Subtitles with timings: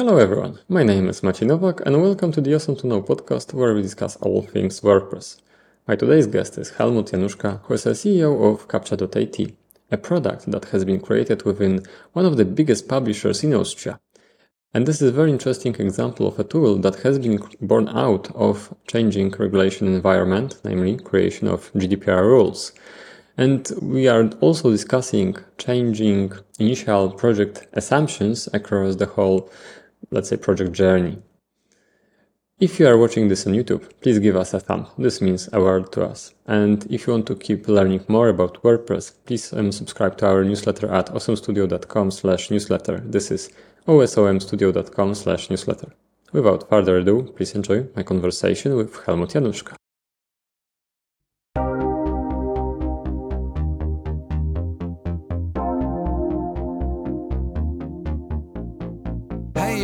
[0.00, 3.52] Hello everyone, my name is Maciej Nowak and welcome to the Osom to Know podcast
[3.52, 5.42] where we discuss all things WordPress.
[5.86, 9.52] My today's guest is Helmut Januschka, who is a CEO of Captcha.at,
[9.90, 11.82] a product that has been created within
[12.14, 14.00] one of the biggest publishers in Austria.
[14.72, 18.34] And this is a very interesting example of a tool that has been born out
[18.34, 22.72] of changing regulation environment, namely creation of GDPR rules.
[23.36, 29.50] And we are also discussing changing initial project assumptions across the whole,
[30.10, 31.18] let's say, project journey.
[32.60, 34.86] If you are watching this on YouTube, please give us a thumb.
[34.98, 36.34] This means a world to us.
[36.46, 40.44] And if you want to keep learning more about WordPress, please um, subscribe to our
[40.44, 42.98] newsletter at osomstudio.com slash newsletter.
[43.00, 43.50] This is
[43.88, 45.94] osomstudio.com slash newsletter.
[46.32, 49.79] Without further ado, please enjoy my conversation with Helmut Januschka.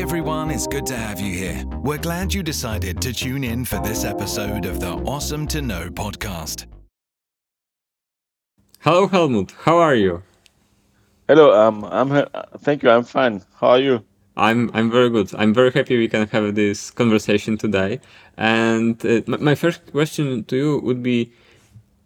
[0.07, 1.65] Everyone, it's good to have you here.
[1.83, 5.89] We're glad you decided to tune in for this episode of the Osom to Know
[5.89, 6.67] podcast.
[8.79, 9.51] Hello, Helmut.
[9.65, 10.23] How are you?
[11.27, 12.91] Hello, um, I'm he- thank you.
[12.91, 13.43] I'm fine.
[13.61, 14.05] How are you?
[14.37, 15.35] I'm I'm very good.
[15.35, 17.99] I'm very happy we can have this conversation today.
[18.37, 21.33] And uh, my, my first question to you would be,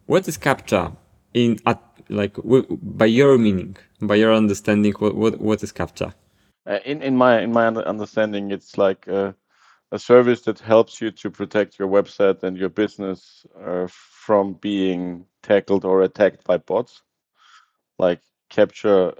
[0.07, 0.97] what is CAPTCHA
[1.35, 4.95] in at like w- by your meaning, by your understanding?
[4.95, 6.15] What what, what is CAPTCHA?
[6.67, 9.35] Uh, in in my in my understanding, it's like a,
[9.93, 15.27] a service that helps you to protect your website and your business uh, from being
[15.43, 17.03] tackled or attacked by bots.
[17.99, 19.17] Like Captcha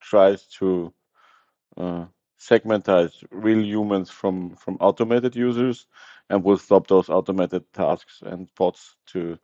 [0.00, 0.92] tries to
[1.76, 2.06] uh,
[2.38, 5.86] segmentize real humans from from automated users,
[6.30, 9.38] and will stop those automated tasks and bots to,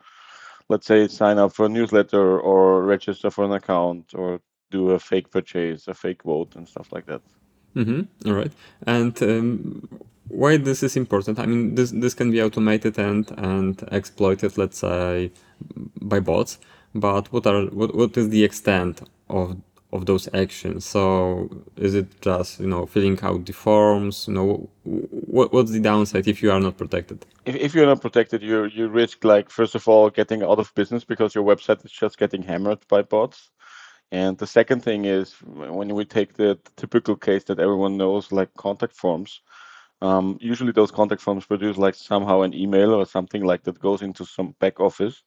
[0.68, 4.40] let's say, sign up for a newsletter or register for an account or
[4.78, 7.22] do a fake purchase, a fake vote, and stuff like that.
[7.76, 8.28] Mm-hmm.
[8.28, 8.52] All right.
[8.86, 9.88] And um,
[10.28, 11.38] why this is important?
[11.38, 15.30] I mean, this this can be automated and and exploited, let's say,
[16.12, 16.58] by bots.
[16.94, 19.56] But what are what what is the extent of
[19.92, 20.84] of those actions?
[20.84, 24.26] So is it just you know filling out the forms?
[24.28, 24.68] You know,
[25.34, 27.18] what what's the downside if you are not protected?
[27.44, 30.74] If, if you're not protected, you you risk like first of all getting out of
[30.74, 33.50] business because your website is just getting hammered by bots.
[34.12, 38.54] And the second thing is when we take the typical case that everyone knows, like
[38.54, 39.40] contact forms.
[40.02, 44.02] Um, usually those contact forms produce like somehow an email or something like that goes
[44.02, 45.22] into some back office.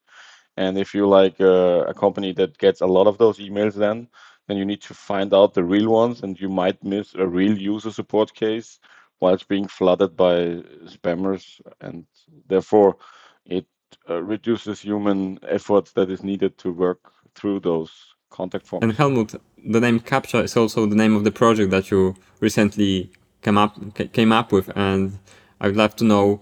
[0.56, 4.08] And if you're like a, a company that gets a lot of those emails, then
[4.48, 7.58] then you need to find out the real ones, and you might miss a real
[7.58, 8.80] user support case
[9.20, 12.06] while it's being flooded by spammers, and
[12.48, 12.98] therefore
[13.46, 13.66] it
[14.10, 17.92] uh, reduces human effort that is needed to work through those
[18.30, 18.84] contact forms.
[18.84, 23.12] And Helmut, the name CAPTCHA is also the name of the project that you recently
[23.42, 23.78] came up
[24.14, 25.20] came up with, and
[25.62, 26.40] I would love to know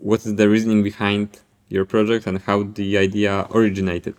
[0.00, 4.16] what is the reasoning behind your project and how the idea originated.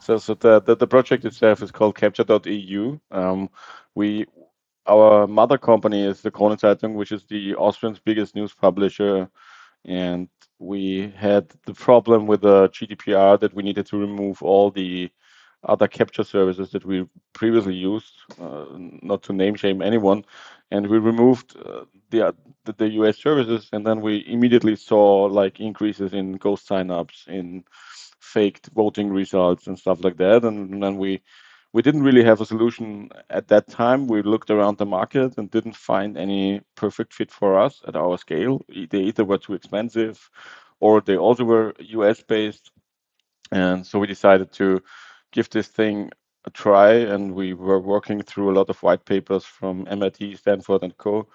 [0.00, 2.98] So, so the, the, the project itself is called Captcha.eu.
[3.10, 3.50] Um,
[3.94, 4.26] we,
[4.86, 9.28] our mother company is the Krone Zeitung, which is the Austrian's biggest news publisher,
[9.84, 15.10] and we had the problem with the GDPR that we needed to remove all the
[15.64, 20.24] other captcha services that we previously used, uh, not to name shame anyone,
[20.70, 25.60] and we removed uh, the, the the US services, and then we immediately saw like
[25.60, 27.64] increases in ghost signups, in
[28.20, 31.20] faked voting results, and stuff like that, and then we
[31.72, 34.06] we didn't really have a solution at that time.
[34.06, 38.16] We looked around the market and didn't find any perfect fit for us at our
[38.16, 38.64] scale.
[38.68, 40.30] They either were too expensive,
[40.80, 42.70] or they also were US based,
[43.52, 44.82] and so we decided to
[45.32, 46.10] give this thing
[46.44, 50.82] a try and we were working through a lot of white papers from MIT, Stanford
[50.82, 51.28] and co.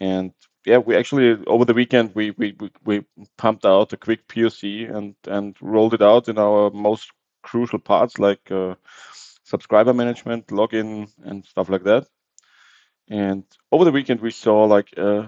[0.00, 0.32] And
[0.66, 3.04] yeah, we actually over the weekend we we, we,
[3.36, 7.10] pumped out a quick POC and and rolled it out in our most
[7.42, 8.74] crucial parts like uh,
[9.44, 12.06] subscriber management, login and stuff like that.
[13.08, 15.26] And over the weekend we saw like uh,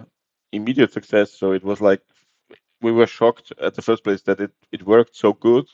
[0.52, 1.32] immediate success.
[1.32, 2.02] So it was like
[2.80, 5.66] we were shocked at the first place that it, it worked so good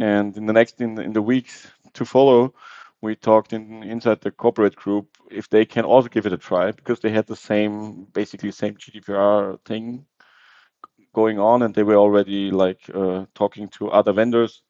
[0.00, 2.54] and in the next in in the weeks to follow,
[3.02, 6.72] we talked in inside the corporate group if they can also give it a try
[6.72, 10.06] because they had the same basically same GDPR thing
[11.14, 14.62] going on and they were already like uh, talking to other vendors.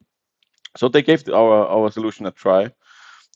[0.77, 2.73] So they gave our our solution a try,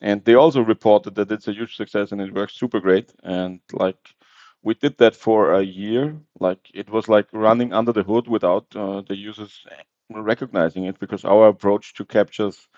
[0.03, 3.13] and they also reported that it's a huge success and it works super great.
[3.25, 4.15] And like
[4.63, 8.67] we did that for a year, like it was like running under the hood without
[8.77, 9.65] uh, the users
[10.11, 12.69] recognizing it because our approach to captchas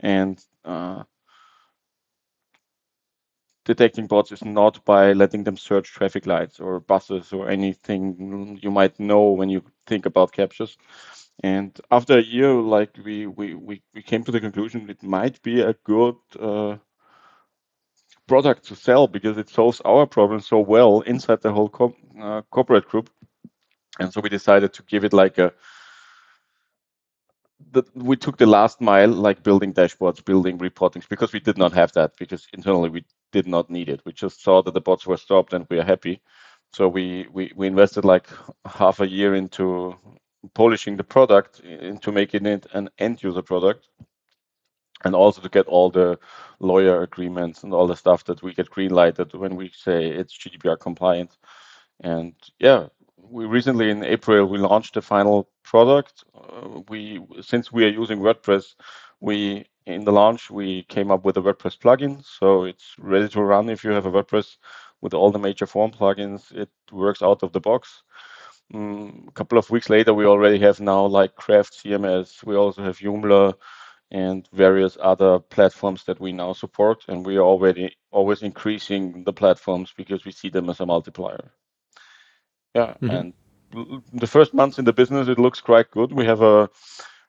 [0.00, 1.04] and uh,
[3.64, 8.70] detecting bots is not by letting them search traffic lights or buses or anything you
[8.70, 10.76] might know when you think about captchas.
[11.42, 15.42] And after a year, like we we we, we came to the conclusion it might
[15.42, 16.76] be a good uh,
[18.26, 22.42] product to sell because it solves our problem so well inside the whole co- uh,
[22.50, 23.10] corporate group.
[23.98, 25.52] And so we decided to give it like a
[27.94, 31.92] we took the last mile, like building dashboards, building reportings, because we did not have
[31.92, 34.00] that because internally we did not need it.
[34.04, 36.20] We just saw that the bots were stopped and we are happy.
[36.72, 38.28] So we, we, we invested like
[38.64, 39.96] half a year into
[40.54, 43.88] polishing the product, into making it an end user product,
[45.04, 46.18] and also to get all the
[46.60, 50.36] lawyer agreements and all the stuff that we get green lighted when we say it's
[50.36, 51.36] GDPR compliant.
[52.00, 52.88] And yeah,
[53.34, 56.22] we recently in April we launched the final product.
[56.36, 58.76] Uh, we since we are using WordPress,
[59.20, 63.42] we in the launch we came up with a WordPress plugin, so it's ready to
[63.42, 64.56] run if you have a WordPress
[65.00, 66.52] with all the major form plugins.
[66.52, 68.04] It works out of the box.
[68.72, 72.44] Mm, a couple of weeks later, we already have now like Craft CMS.
[72.44, 73.54] We also have Joomla
[74.12, 79.32] and various other platforms that we now support, and we are already always increasing the
[79.32, 81.50] platforms because we see them as a multiplier.
[82.74, 83.10] Yeah, mm-hmm.
[83.10, 83.32] and
[84.12, 86.12] the first months in the business, it looks quite good.
[86.12, 86.68] We have a,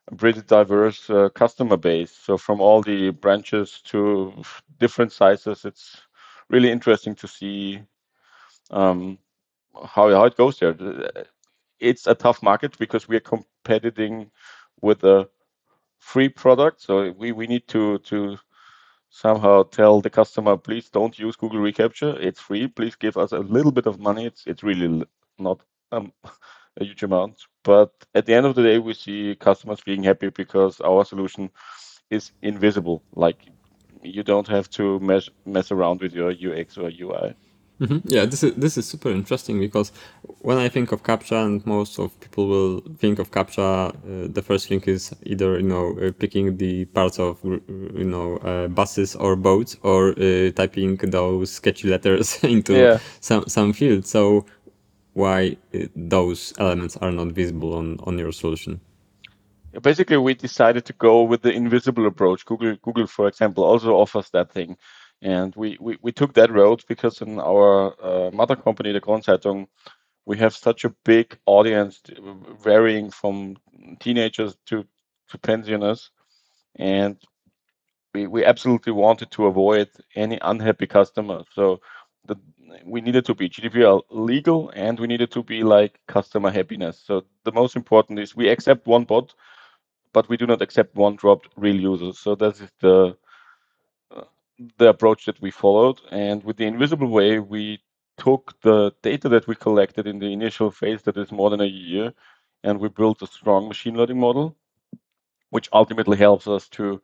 [0.07, 2.11] a pretty diverse uh, customer base.
[2.11, 4.33] So from all the branches to
[4.79, 6.01] different sizes, it's
[6.49, 7.81] really interesting to see
[8.71, 9.17] um,
[9.73, 10.75] how how it goes there.
[11.79, 14.31] It's a tough market because we are competing
[14.81, 15.27] with a
[15.99, 16.81] free product.
[16.81, 18.37] So we, we need to to
[19.09, 22.19] somehow tell the customer, please don't use Google reCAPTCHA.
[22.19, 22.67] It's free.
[22.67, 24.25] Please give us a little bit of money.
[24.25, 25.05] It's it's really
[25.37, 25.61] not
[25.91, 26.11] um,
[26.77, 27.43] a huge amount.
[27.63, 31.49] But at the end of the day, we see customers being happy because our solution
[32.09, 33.01] is invisible.
[33.15, 33.37] Like
[34.03, 37.35] you don't have to mess mess around with your UX or UI.
[37.81, 37.97] Mm-hmm.
[38.05, 39.91] Yeah, this is this is super interesting because
[40.39, 44.41] when I think of CAPTCHA, and most of people will think of CAPTCHA, uh, the
[44.41, 49.15] first thing is either you know uh, picking the parts of you know uh, buses
[49.15, 52.99] or boats, or uh, typing those sketchy letters into yeah.
[53.19, 54.05] some some field.
[54.05, 54.45] So
[55.15, 58.79] why uh, those elements are not visible on, on your solution?
[59.81, 62.45] Basically, we decided to go with the invisible approach.
[62.45, 64.77] Google, Google, for example, also offers that thing,
[65.21, 69.67] and we, we, we took that road because in our uh, mother company, the Kronenzeitung,
[70.25, 72.01] we have such a big audience,
[72.61, 73.57] varying from
[73.99, 74.85] teenagers to
[75.29, 76.11] to pensioners,
[76.77, 77.17] and
[78.13, 81.45] we we absolutely wanted to avoid any unhappy customers.
[81.53, 81.79] So
[82.27, 82.35] the
[82.85, 87.01] we needed to be GDPR legal and we needed to be like customer happiness.
[87.03, 89.33] So the most important is we accept one bot,
[90.13, 92.19] but we do not accept one dropped real users.
[92.19, 93.17] So that is the
[94.15, 94.23] uh,
[94.77, 95.99] the approach that we followed.
[96.11, 97.79] And with the invisible way, we
[98.17, 101.65] took the data that we collected in the initial phase, that is more than a
[101.65, 102.13] year,
[102.63, 104.55] and we built a strong machine learning model,
[105.49, 107.01] which ultimately helps us to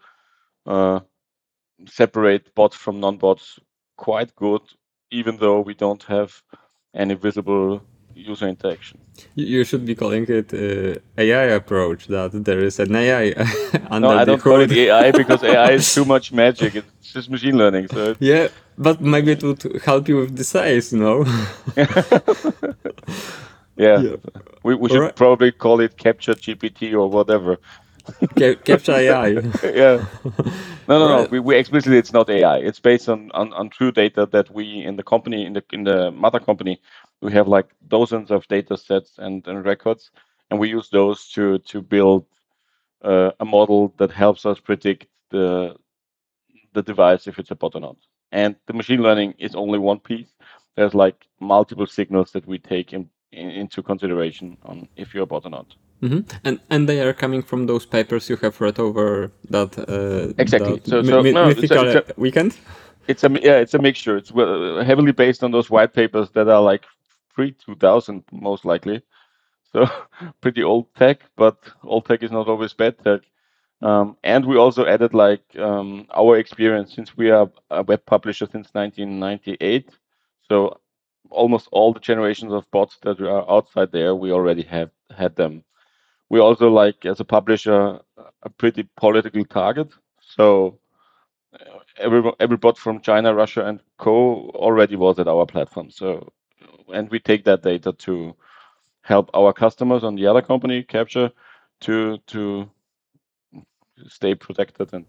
[0.65, 1.01] uh,
[1.85, 3.59] separate bots from non-bots
[3.97, 4.61] quite good
[5.11, 6.41] even though we don't have
[6.93, 7.81] any visible
[8.15, 8.99] user interaction.
[9.35, 12.07] You should be calling it uh, AI approach.
[12.07, 13.33] That there is an AI
[13.89, 16.75] under No, I don't call it AI because AI is too much magic.
[16.75, 17.87] It's just machine learning.
[17.87, 18.47] So yeah,
[18.77, 21.25] but maybe it would help you with the size, you know.
[23.77, 23.99] yeah.
[23.99, 24.15] yeah.
[24.63, 25.15] we we should right.
[25.15, 27.57] probably call it Captcha GPT or whatever.
[28.65, 29.27] Captcha AI.
[29.75, 30.05] yeah.
[30.87, 31.27] No, no, no.
[31.31, 32.57] We, we explicitly it's not AI.
[32.57, 35.83] It's based on, on on true data that we in the company in the in
[35.83, 36.81] the mother company
[37.21, 40.11] we have like dozens of data sets and, and records,
[40.49, 42.25] and we use those to to build
[43.03, 45.75] uh, a model that helps us predict the
[46.73, 47.97] the device if it's a bot or not.
[48.31, 50.35] And the machine learning is only one piece.
[50.75, 55.27] There's like multiple signals that we take in, in into consideration on if you're a
[55.27, 55.75] bot or not.
[56.01, 56.21] Mm-hmm.
[56.43, 60.79] And and they are coming from those papers you have read over that uh, exactly.
[60.79, 62.57] That so, so no, mythical it's a, it's a, weekend.
[63.07, 64.17] It's a yeah, it's a mixture.
[64.17, 66.85] It's heavily based on those white papers that are like
[67.35, 69.03] pre two thousand most likely.
[69.73, 69.87] So
[70.41, 73.21] pretty old tech, but old tech is not always bad tech.
[73.83, 78.45] Um, and we also added like um, our experience since we are a web publisher
[78.45, 79.89] since 1998.
[80.47, 80.79] So
[81.29, 85.63] almost all the generations of bots that are outside there, we already have had them
[86.31, 88.00] we also like as a publisher
[88.44, 89.90] a pretty political target.
[90.21, 90.80] So
[91.54, 95.92] uh, every every bot from China, Russia, and co already was at our platform.
[95.92, 96.31] So
[96.94, 98.33] and we take that data to
[99.02, 101.31] help our customers on the other company Captcha
[101.81, 102.69] to to
[104.07, 105.06] stay protected and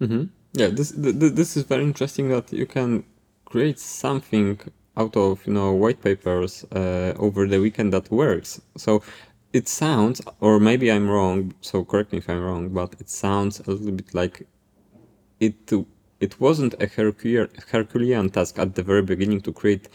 [0.00, 0.24] mm-hmm.
[0.52, 3.04] Yeah, this th- this is very interesting that you can
[3.44, 4.58] create something
[4.96, 8.60] out of you know white papers uh, over the weekend that works.
[8.76, 9.02] So
[9.52, 11.54] it sounds, or maybe I'm wrong.
[11.60, 14.46] So correct me if I'm wrong, but it sounds a little bit like
[15.40, 15.72] it
[16.20, 19.88] it wasn't a Herculean, task at the very beginning to create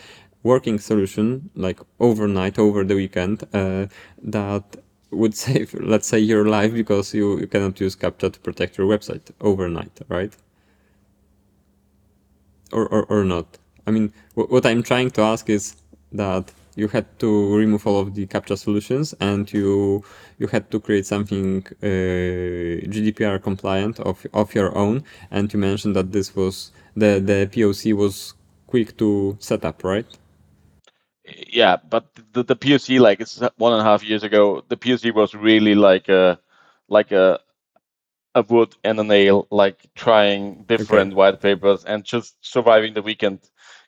[0.44, 3.88] working solution like overnight over the weekend uh,
[4.22, 4.64] that
[5.12, 8.88] would save let's say your life because you, you cannot use captcha to protect your
[8.88, 10.34] website overnight right
[12.72, 13.58] or, or, or not
[13.88, 15.78] i mean what i'm trying to ask is
[16.12, 20.04] that you had to remove all of the captcha solutions and you
[20.38, 21.86] you had to create something uh,
[22.94, 25.04] GDPR compliant of of your own.
[25.32, 28.34] And you mentioned that this was the the POC was
[28.68, 30.06] quick to set up right?
[31.48, 35.14] Yeah but the, the POC like it's one and a half years ago the POC
[35.14, 36.40] was really like a
[36.88, 37.40] like a
[38.36, 41.16] a wood and a nail like trying different okay.
[41.16, 43.40] white papers and just surviving the weekend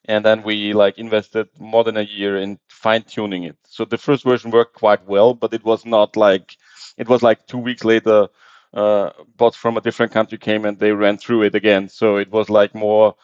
[0.06, 3.58] and then we like invested more than a year in fine tuning it.
[3.68, 6.58] So the first version worked quite well but it was not like
[6.98, 8.28] it was like two weeks later
[8.74, 11.90] uh, bots from a different country came and they ran through it again.
[11.90, 13.16] So it was like more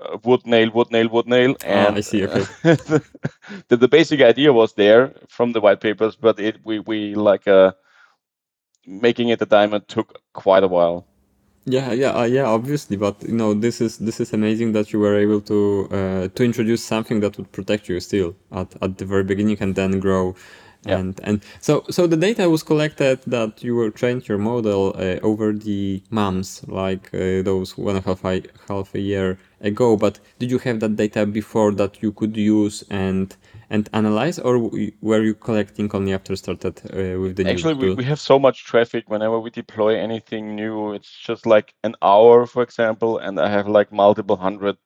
[0.00, 2.44] uh, wood nail wood nail wood nail and oh, i see okay.
[3.68, 7.48] the, the basic idea was there from the white papers but it we we like
[7.48, 7.72] uh
[8.86, 11.07] making it a diamond took quite a while
[11.68, 12.44] yeah, yeah, uh, yeah.
[12.44, 16.28] Obviously, but you know, this is this is amazing that you were able to uh,
[16.34, 20.00] to introduce something that would protect you still at, at the very beginning and then
[20.00, 20.34] grow.
[20.86, 20.98] Yeah.
[20.98, 25.18] And and so so the data was collected that you were trained your model uh,
[25.22, 29.96] over the months, like uh, those one and a half a, half a year ago.
[29.96, 33.36] But did you have that data before that you could use and
[33.70, 34.70] and analyze, or
[35.00, 37.50] were you collecting only after started uh, with the new?
[37.50, 40.94] Actually, we, we have so much traffic whenever we deploy anything new.
[40.94, 44.78] It's just like an hour, for example, and I have like multiple hundred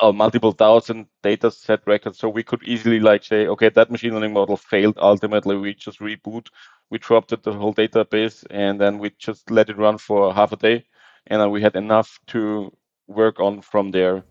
[0.00, 2.18] or uh, multiple thousand data set records.
[2.18, 4.98] So we could easily like say, okay, that machine learning model failed.
[5.00, 6.48] Ultimately, we just reboot,
[6.90, 10.52] we dropped it, the whole database, and then we just let it run for half
[10.52, 10.84] a day,
[11.26, 12.72] and then we had enough to
[13.06, 14.24] work on from there.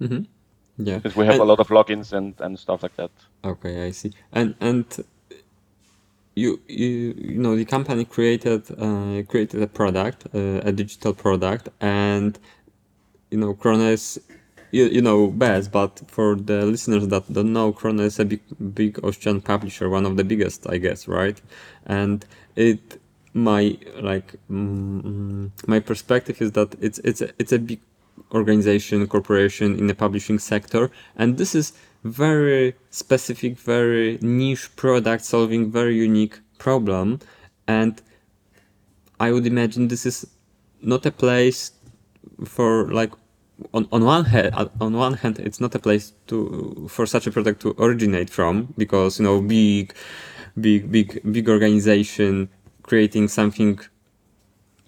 [0.00, 0.22] Mm-hmm.
[0.78, 3.10] Yeah, because we have and, a lot of logins and and stuff like that.
[3.44, 4.12] Okay, I see.
[4.32, 4.86] And and
[6.34, 11.68] you you you know the company created uh, created a product, uh, a digital product,
[11.80, 12.38] and
[13.30, 13.96] you know Krone
[14.70, 18.40] you, you know best, but for the listeners that don't know, Krone is a big
[18.74, 21.40] big Austrian publisher, one of the biggest, I guess, right?
[21.86, 23.00] And it
[23.34, 27.80] my like mm, my perspective is that it's it's a, it's a big
[28.32, 30.90] organization, corporation in the publishing sector.
[31.16, 31.72] And this is
[32.04, 37.20] very specific, very niche product solving very unique problem.
[37.66, 38.00] And
[39.20, 40.26] I would imagine this is
[40.80, 41.72] not a place
[42.44, 43.12] for like
[43.72, 47.30] on, on one hand on one hand it's not a place to for such a
[47.30, 49.92] product to originate from because you know big
[50.60, 52.48] big big big organization
[52.82, 53.80] creating something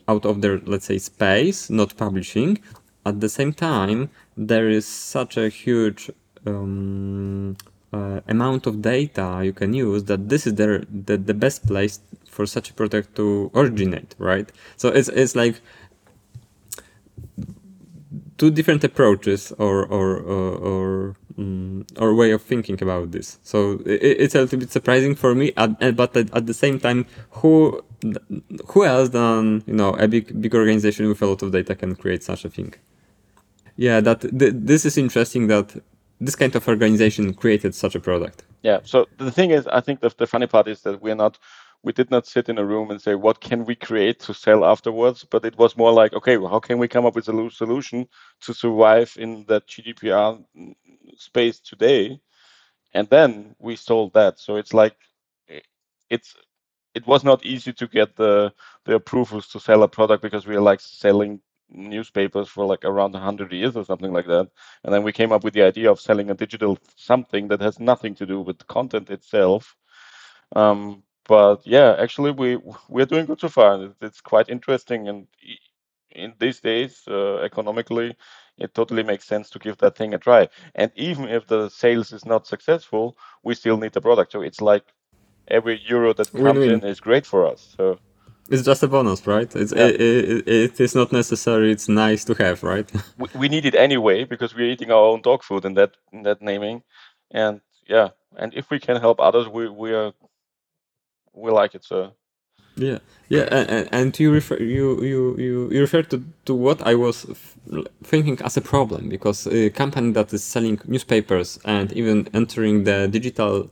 [0.07, 2.59] out of their let's say space not publishing
[3.07, 6.11] at the same time, there is such a huge
[6.47, 7.57] um,
[7.93, 12.01] uh, amount of data you can use that this is the, the, the best place
[12.29, 14.51] for such a product to originate, right?
[14.77, 15.61] So it's, it's like
[18.39, 23.39] two different approaches or, or, or, or um, or way of thinking about this.
[23.43, 27.07] So it, it's a little bit surprising for me, but at, at, the same time,
[27.31, 27.83] who
[28.69, 31.97] who else than you know a big big organization with a lot of data can
[31.97, 32.75] create such a thing?
[33.81, 35.69] yeah that th- this is interesting that
[36.21, 40.01] this kind of organization created such a product yeah so the thing is i think
[40.01, 41.39] the, the funny part is that we're not
[41.83, 44.65] we did not sit in a room and say what can we create to sell
[44.65, 45.25] afterwards?
[45.25, 48.09] But it was more like okay well, how can we come up with a solution
[48.43, 50.45] to survive in that gdpr
[51.17, 52.21] space today?
[52.93, 54.39] And then we sold that.
[54.39, 54.97] So it's like
[56.11, 56.35] it's
[56.95, 58.53] it was not easy to get the
[58.85, 63.13] the approvals to sell a product because we are like selling newspapers for like around
[63.13, 64.49] 100 years or something like that.
[64.85, 67.79] And then we came up with the idea of selling a digital something that has
[67.79, 69.77] nothing to do with content itself.
[70.57, 72.59] Um, but yeah actually we
[72.89, 75.29] we're doing good so far it's quite interesting and
[76.11, 78.17] in these days uh, economically
[78.59, 82.13] it totally makes sense to give that thing a try and even if the sales
[82.13, 84.87] is not successful we still need the product so it's like
[85.47, 87.97] every euro that comes in is great for us so
[88.53, 89.55] it's just a bonus, right?
[89.55, 89.87] It's yeah.
[89.87, 91.71] it, it, it is not necessary.
[91.71, 92.91] It's nice to have, right?
[93.19, 96.25] we, we need it anyway because we're eating our own dog food in that in
[96.25, 96.83] that naming,
[97.31, 100.13] and yeah, and if we can help others, we we are
[101.35, 101.85] we like it.
[101.85, 102.13] So
[102.77, 106.95] Yeah, yeah, and, and you refer you you you, you refer to, to what I
[106.95, 107.27] was
[108.03, 113.09] thinking as a problem because a company that is selling newspapers and even entering the
[113.09, 113.71] digital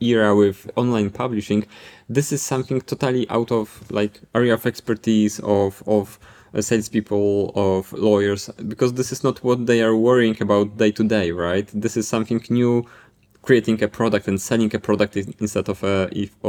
[0.00, 1.66] era with online publishing,
[2.08, 6.18] this is something totally out of like area of expertise of of
[6.54, 11.04] uh, salespeople of lawyers because this is not what they are worrying about day to
[11.04, 11.68] day, right?
[11.74, 12.86] This is something new
[13.48, 15.12] creating a product and selling a product
[15.44, 15.96] instead of a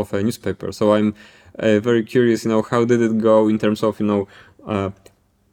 [0.02, 0.70] of a newspaper.
[0.80, 1.10] So I'm
[1.58, 4.22] uh, very curious, you know, how did it go in terms of you know
[4.74, 4.90] uh,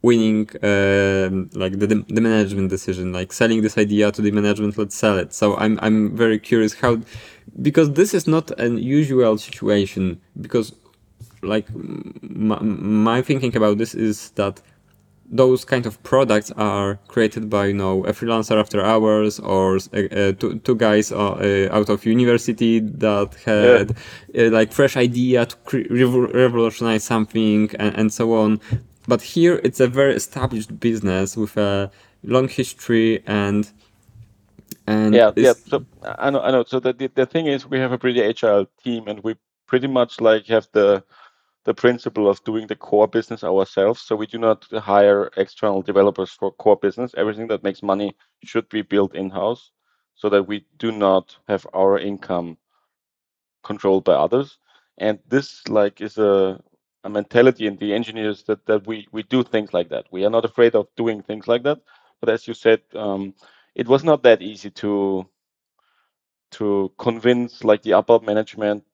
[0.07, 1.29] winning uh,
[1.63, 1.87] like the
[2.17, 5.29] the management decision, like selling this idea to the management, let's sell it.
[5.41, 6.91] So I'm I'm very curious how
[7.67, 10.03] because this is not an usual situation
[10.45, 10.67] because
[11.53, 11.67] like
[12.49, 12.59] my,
[13.07, 14.55] my thinking about this is that
[15.29, 19.99] those kind of products are created by you know a freelancer after hours or uh,
[19.99, 23.95] uh, two, two guys uh, uh out of university that had
[24.33, 24.47] yeah.
[24.47, 28.59] Uh, like fresh idea to revolutionize something and, and so on.
[29.07, 31.91] But here it's a very established business with a
[32.23, 33.69] long history and
[34.85, 35.53] and yeah yeah.
[35.53, 36.63] so i know i know.
[36.65, 39.87] So the, the, the thing is we have a pretty agile team and we pretty
[39.87, 41.03] much like have the
[41.67, 44.01] the principle of doing the core business ourselves.
[44.01, 47.13] So we do not hire external developers for core business.
[47.17, 49.71] Everything that makes money should be built in house
[50.15, 52.57] so that we do not have our income
[53.65, 54.59] controlled by others.
[54.97, 56.61] And this like is a,
[57.03, 60.05] a mentality in the engineers that, that we, we do things like that.
[60.09, 61.79] We are not afraid of doing things like that.
[62.21, 63.33] But as you said, um,
[63.75, 65.27] it was not that easy to
[66.51, 68.85] to convince like the upper management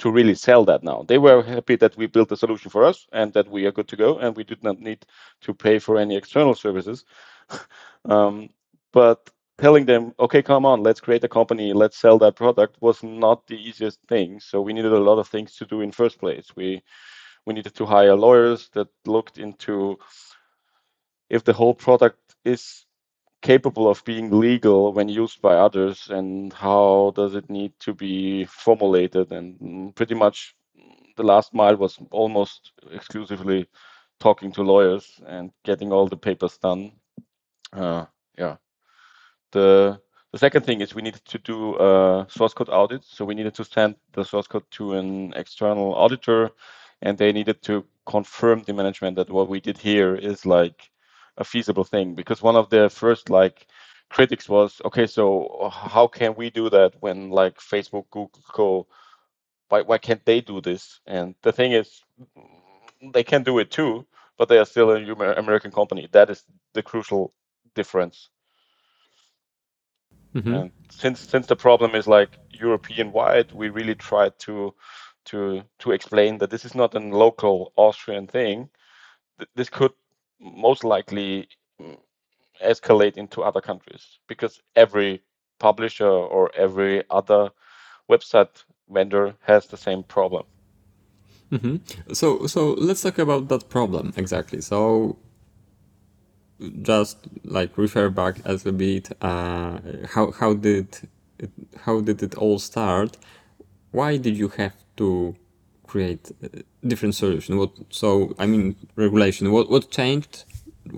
[0.00, 1.04] to really sell that now.
[1.06, 3.88] They were happy that we built a solution for us and that we are good
[3.88, 5.04] to go and we did not need
[5.42, 7.04] to pay for any external services.
[8.06, 8.48] um,
[8.92, 9.28] but
[9.58, 13.46] telling them, okay, come on, let's create a company, let's sell that product was not
[13.46, 14.40] the easiest thing.
[14.40, 16.48] So we needed a lot of things to do in first place.
[16.56, 16.82] We
[17.46, 19.98] we needed to hire lawyers that looked into
[21.28, 22.84] if the whole product is
[23.42, 28.44] capable of being legal when used by others and how does it need to be
[28.44, 29.32] formulated?
[29.32, 30.54] And pretty much
[31.16, 33.66] the last mile was almost exclusively
[34.18, 36.92] talking to lawyers and getting all the papers done.
[37.72, 38.06] Uh,
[38.38, 38.56] yeah.
[39.52, 40.00] The
[40.32, 41.76] the second thing is we needed to do
[42.28, 43.04] source code audit.
[43.04, 46.50] So we needed to send the source code to an external auditor
[47.02, 50.90] and they needed to confirm the management that what we did here is like
[51.40, 53.66] a feasible thing because one of the first like
[54.10, 58.86] critics was okay so how can we do that when like facebook google go
[59.70, 61.00] why, why can't they do this?
[61.06, 62.02] And the thing is
[63.14, 66.08] they can do it too but they are still an american company.
[66.12, 67.32] That is the crucial
[67.74, 68.30] difference.
[70.34, 70.54] Mm-hmm.
[70.54, 74.72] and since since the problem is like european wide we really tried to
[75.24, 78.68] to to explain that this is not a local austrian thing.
[79.56, 79.92] This could
[80.40, 81.48] most likely
[81.80, 81.96] mm,
[82.64, 85.22] escalate into other countries because every
[85.58, 87.50] publisher or every other
[88.10, 90.44] website vendor has the same problem.
[91.52, 92.12] Mm-hmm.
[92.12, 94.60] So, so let's talk about that problem exactly.
[94.60, 95.16] So,
[96.82, 99.10] just like refer back as a bit.
[99.20, 99.78] Uh,
[100.14, 100.98] how how did
[101.38, 101.50] it,
[101.84, 103.16] how did it all start?
[103.90, 105.34] Why did you have to
[105.92, 106.32] create
[106.90, 107.58] different solution?
[107.60, 108.64] What so I mean
[108.96, 109.52] regulation.
[109.52, 110.44] What what changed?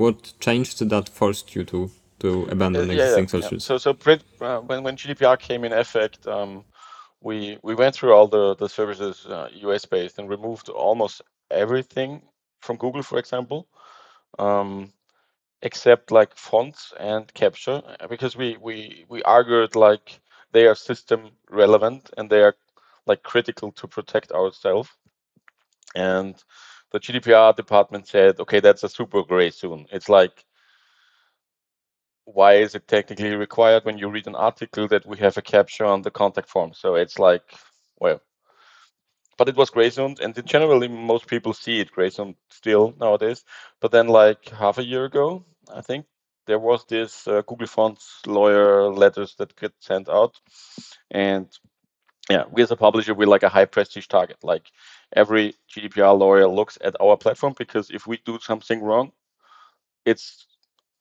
[0.02, 3.62] What changed that forced you to to abandon uh, existing yeah, solutions?
[3.62, 3.78] Yeah.
[3.78, 3.90] So so
[4.46, 6.64] uh, when when GDPR came in effect, um,
[7.20, 12.22] we we went through all the the services uh, US based and removed almost everything
[12.60, 13.66] from Google, for example.
[14.38, 14.92] Um,
[15.62, 17.74] except like fonts and captcha
[18.08, 20.20] because we we we argued like
[20.52, 22.56] they are system relevant and they are
[23.06, 24.88] like critical to protect ourselves.
[25.94, 26.34] And
[26.92, 29.86] the GDPR department said, okay, that's a super gray zone.
[29.90, 30.44] It's like,
[32.24, 35.86] why is it technically required when you read an article that we have a captcha
[35.86, 36.72] on the contact form?
[36.74, 37.42] So it's like,
[37.98, 38.20] well,
[39.38, 43.44] but it was gray zone, and generally most people see it gray zone still nowadays.
[43.80, 46.06] But then, like half a year ago, I think
[46.46, 50.38] there was this uh, Google Fonts lawyer letters that get sent out,
[51.10, 51.48] and
[52.30, 54.38] yeah, we as a publisher, we're like a high prestige target.
[54.42, 54.70] Like
[55.14, 59.12] every GDPR lawyer looks at our platform because if we do something wrong,
[60.04, 60.46] it's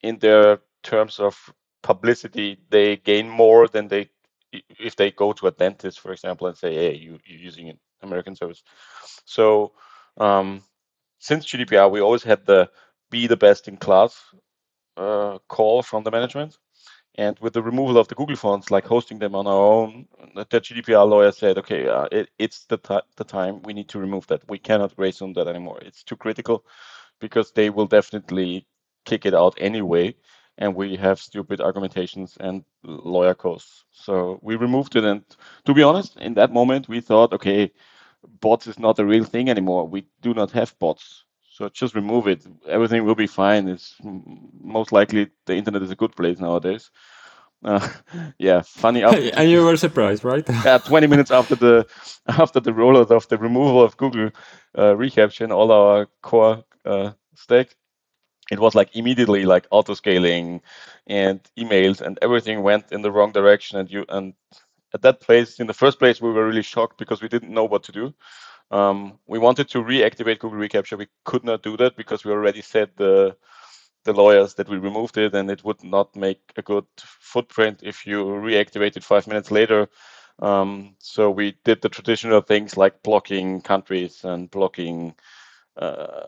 [0.01, 1.53] in their terms of
[1.83, 4.09] publicity, they gain more than they
[4.79, 7.79] if they go to a dentist, for example, and say, "Hey, you, you're using an
[8.01, 8.63] American service."
[9.25, 9.73] So
[10.17, 10.63] um,
[11.19, 12.69] since GDPR, we always had the
[13.09, 14.19] be the best in class
[14.97, 16.57] uh, call from the management.
[17.15, 20.45] And with the removal of the Google fonts, like hosting them on our own, the
[20.45, 22.79] GDPR lawyer said, okay, uh, it, it's the,
[23.17, 24.47] the time we need to remove that.
[24.49, 25.79] We cannot race on that anymore.
[25.81, 26.65] It's too critical
[27.19, 28.65] because they will definitely
[29.05, 30.15] kick it out anyway.
[30.57, 33.85] And we have stupid argumentations and lawyer costs.
[33.91, 35.03] So we removed it.
[35.03, 35.23] And
[35.65, 37.71] to be honest, in that moment, we thought, okay,
[38.39, 39.87] bots is not a real thing anymore.
[39.87, 41.25] We do not have bots.
[41.51, 42.45] So just remove it.
[42.65, 43.67] Everything will be fine.
[43.67, 46.91] It's most likely the internet is a good place nowadays.
[47.63, 47.87] Uh,
[48.39, 49.03] yeah, funny.
[49.07, 50.47] After, and you were surprised, right?
[50.65, 51.85] yeah, 20 minutes after the
[52.27, 54.29] after the rollout of the removal of Google
[54.77, 57.75] uh, reCAPTCHA and all our core uh, stack,
[58.49, 60.61] it was like immediately like auto scaling
[61.05, 63.77] and emails and everything went in the wrong direction.
[63.77, 64.33] And you and
[64.93, 67.65] at that place, in the first place, we were really shocked because we didn't know
[67.65, 68.13] what to do.
[68.71, 70.97] Um, we wanted to reactivate Google reCAPTCHA.
[70.97, 73.35] We could not do that because we already said the
[74.03, 78.07] the lawyers that we removed it and it would not make a good footprint if
[78.07, 79.89] you reactivate it five minutes later.
[80.39, 85.13] Um, so we did the traditional things like blocking countries and blocking
[85.77, 86.21] uh,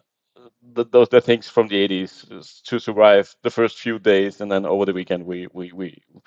[0.62, 4.65] the, those the things from the 80s to survive the first few days, and then
[4.65, 6.21] over the weekend we we we we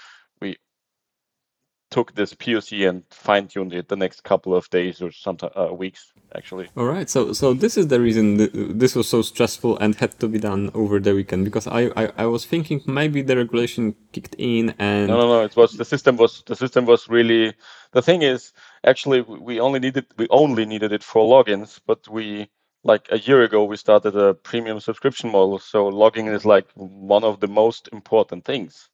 [1.90, 5.72] took this POC and fine tuned it the next couple of days or some uh,
[5.72, 6.68] weeks actually.
[6.76, 10.28] All right, so so this is the reason this was so stressful and had to
[10.28, 14.34] be done over the weekend because I, I I was thinking maybe the regulation kicked
[14.38, 17.54] in and no no no it was the system was the system was really
[17.92, 18.52] the thing is
[18.84, 22.48] actually we only needed we only needed it for logins but we
[22.82, 27.24] like a year ago we started a premium subscription model so logging is like one
[27.24, 28.90] of the most important things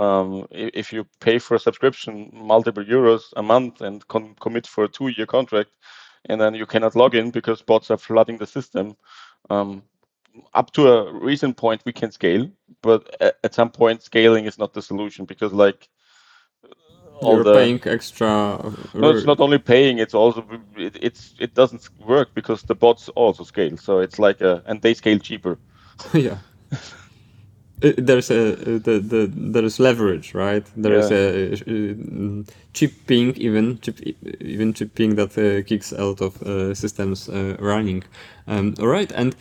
[0.00, 4.88] um, if you pay for a subscription multiple euros a month and commit for a
[4.88, 5.70] two year contract
[6.26, 8.96] and then you cannot log in because bots are flooding the system.
[9.48, 9.82] Um,
[10.54, 12.48] up to a recent point we can scale
[12.82, 15.88] but at, at, some point scaling is not the solution because like
[17.20, 21.54] all You're the, paying extra no it's not only paying it's also it, it's it
[21.54, 23.76] doesn't work because the bots also scale.
[23.76, 25.58] So it's like a and they scale cheaper.
[26.14, 26.38] Yeah.
[26.72, 26.76] Uh,
[27.80, 30.66] there's a uh, the, the there is leverage right?
[30.76, 30.98] There yeah.
[30.98, 33.98] is a, a, cheap ping even cheap
[34.40, 38.04] even cheap ping that uh, kicks out of uh, systems uh, running.
[38.46, 39.34] Um, all right and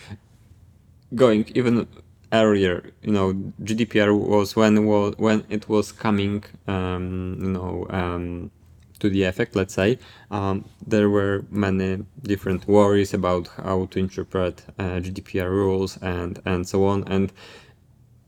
[1.16, 1.88] going even
[2.32, 8.52] earlier you know gdpr was when was when it was coming um, you know um,
[9.00, 9.98] to the effect let's say.
[10.30, 16.68] Um, there were many different worries about how to interpret uh, gdpr rules and and
[16.68, 17.32] so on and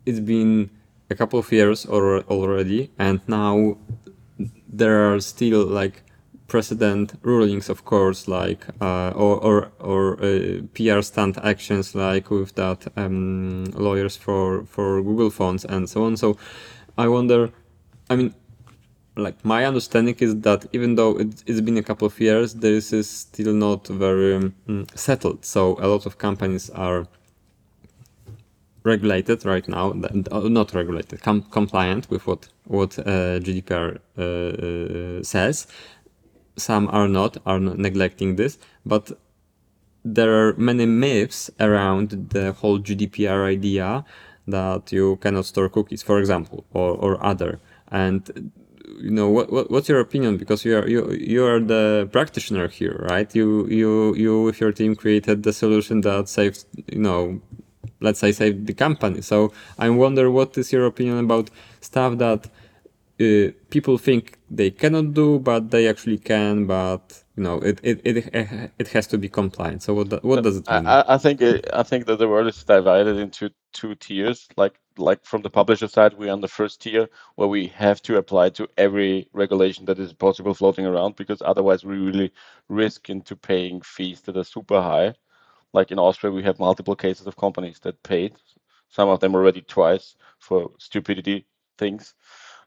[0.06, 0.70] it's been
[1.10, 3.78] a couple of years or, already, and now
[4.68, 6.04] there are still like
[6.48, 12.56] precedent rulings, of course, like uh, or or, or uh, PR stunt actions, like with
[12.56, 16.18] that um, lawyers for for Google Fonts and so on.
[16.18, 16.38] So
[16.98, 17.52] I wonder.
[18.10, 18.34] I mean,
[19.16, 22.94] like my understanding is that even though it, has been a couple of years, this
[22.94, 25.46] is still not very um, settled.
[25.46, 27.08] So a lot of companies are
[28.84, 29.92] regulated right now,
[30.32, 35.68] uh, not regulated, com compliant with what what uh, GDPR uh, uh, says.
[36.58, 39.12] Some are not, are not neglecting this, but
[40.04, 44.04] there are many myths around the whole GDPR idea
[44.48, 47.60] that you cannot store cookies, for example, or, or other.
[47.90, 48.52] And
[49.00, 52.68] you know what, what, what's your opinion because you are you you are the practitioner
[52.68, 57.42] here right you you you with your team created the solution that saves you know
[58.02, 59.22] let's say save the company.
[59.22, 61.50] So i wonder what is your opinion about
[61.82, 62.50] stuff that
[63.22, 68.02] uh, people think they cannot do but they actually can but you know it it
[68.06, 68.18] it,
[68.80, 69.84] it has to be compliant.
[69.84, 70.88] So what what does it mean?
[70.88, 74.48] I, I think it, i think that the world is divided into two tiers.
[74.58, 78.18] Like like from the publisher side we're on the first tier where we have to
[78.18, 82.32] apply to every regulation that is possible floating around because otherwise we really
[82.70, 85.14] risk into paying fees that are super high
[85.74, 88.36] like in Austria, we have multiple cases of companies that paid,
[88.90, 91.46] some of them already twice for stupidity
[91.78, 92.14] things.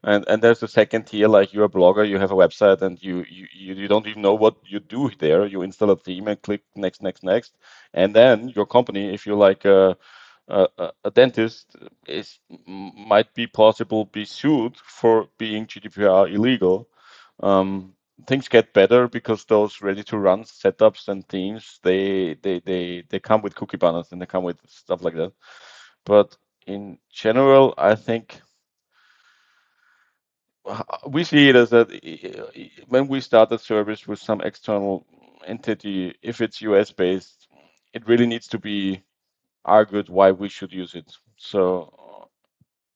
[0.03, 3.01] And and there's a second tier, like you're a blogger, you have a website, and
[3.01, 5.47] you you you don't even know what you do there.
[5.47, 7.57] You install a theme and click next, next, next,
[7.93, 9.97] and then your company, if you're like a
[10.47, 11.75] a, a dentist,
[12.07, 16.87] is might be possible be sued for being GDPR illegal.
[17.41, 17.94] Um,
[18.27, 23.19] things get better because those ready to run setups and themes they they they they
[23.19, 25.33] come with cookie banners and they come with stuff like that.
[26.05, 28.41] But in general i think
[31.07, 31.89] we see it as that
[32.87, 35.05] when we start a service with some external
[35.45, 37.47] entity if it's us based
[37.93, 39.01] it really needs to be
[39.65, 41.11] argued why we should use it.
[41.37, 42.29] So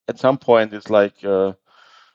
[0.07, 1.53] at some point it's like uh,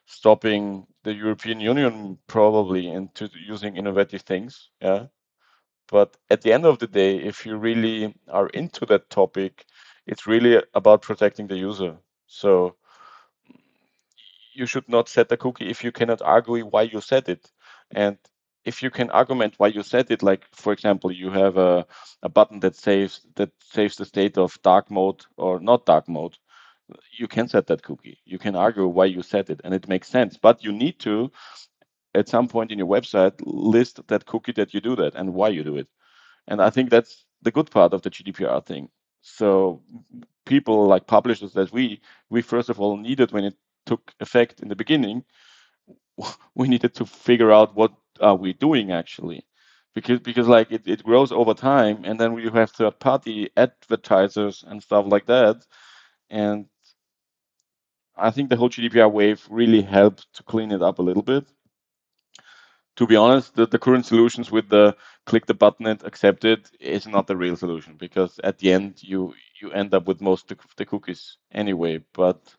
[0.07, 4.71] stopping the European Union probably into using innovative things.
[4.81, 5.07] Yeah.
[5.89, 9.67] But at the end of the day, if you really are into that topic,
[10.07, 11.97] it's really about protecting the user.
[12.27, 12.77] So
[14.55, 17.51] you should not set a cookie if you cannot argue why you set it.
[17.91, 18.17] And
[18.65, 21.87] if you can argument why you set it, like for example, you have a,
[22.23, 26.39] a button that saves that saves the state of dark mode or not dark mode,
[27.17, 28.19] you can set that cookie.
[28.25, 30.37] You can argue why you set it, and it makes sense.
[30.37, 31.31] But you need to,
[32.15, 35.49] at some point in your website, list that cookie that you do that and why
[35.49, 35.89] you do it.
[36.47, 38.89] And I think that's the good part of the GDPR thing.
[39.23, 39.83] So
[40.45, 43.55] people like publishers that we, we first of all needed when it
[43.87, 45.25] took effect in the beginning,
[46.55, 49.45] we needed to figure out what are we doing actually
[49.95, 54.65] because because like it, it grows over time and then you have third party advertisers
[54.67, 55.65] and stuff like that
[56.31, 56.67] and
[58.17, 61.45] i think the whole gdpr wave really helped to clean it up a little bit
[62.97, 64.95] to be honest the, the current solutions with the
[65.27, 69.03] click the button and accept it is not the real solution because at the end
[69.03, 72.55] you you end up with most of the cookies anyway but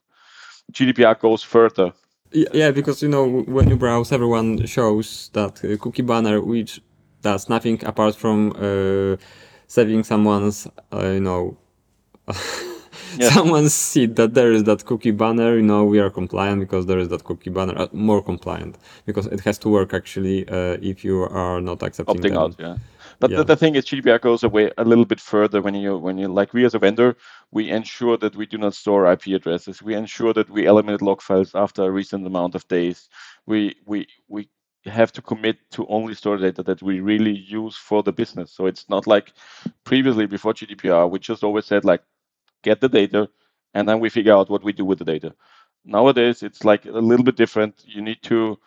[0.72, 1.94] GDPR goes further.
[2.32, 6.82] Yeah, because you know when you browse, everyone shows that uh, cookie banner, which
[7.22, 9.16] does nothing apart from uh,
[9.68, 11.58] saving someone's, uh, you know,
[13.18, 13.30] yeah.
[13.30, 15.56] someone see that there is that cookie banner.
[15.56, 17.78] You know, we are compliant because there is that cookie banner.
[17.78, 22.16] Uh, more compliant because it has to work actually uh, if you are not accepting.
[22.16, 22.38] Opting them.
[22.38, 22.78] out, yeah.
[23.20, 23.38] But yeah.
[23.38, 26.28] the, the, thing is, GDPR goes away a little bit further when you when you
[26.28, 27.16] like we as a vendor,
[27.52, 29.82] we ensure that we do not store IP addresses.
[29.82, 33.10] We ensure that we eliminate log files after a recent amount of days.
[33.46, 34.50] We we we
[34.86, 38.52] have to commit to only store data that we really use for the business.
[38.52, 39.34] So it's not like
[39.84, 42.04] previously before GDPR, we just always said like
[42.66, 43.30] get the data
[43.76, 45.34] and then we figure out what we do with the data.
[45.86, 47.84] Nowadays it's like a little bit different.
[47.86, 48.60] You need to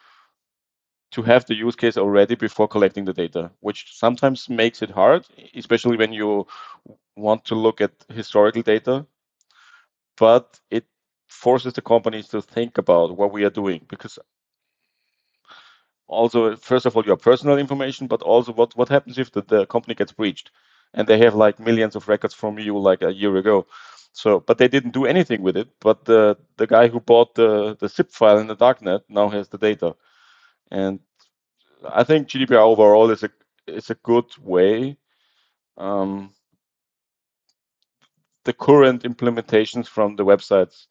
[1.12, 5.26] to have the use case already before collecting the data, which sometimes makes it hard,
[5.54, 6.46] especially when you
[7.16, 9.06] want to look at historical data.
[10.18, 10.84] But it
[11.28, 14.18] forces the companies to think about what we are doing because
[16.08, 19.66] also first of all your personal information but also what what happens if the, the
[19.66, 20.50] company gets breached
[20.94, 23.66] and they have like millions of records from you like a year ago
[24.12, 27.77] so but they didn't do anything with it but the the guy who bought the
[27.81, 29.94] the zip file in the darknet now has the data
[30.70, 31.01] and
[31.88, 33.31] I think GDPR overall is a
[33.66, 34.96] is a good way.
[35.77, 36.35] Um,
[38.44, 40.87] the current implementations from the websites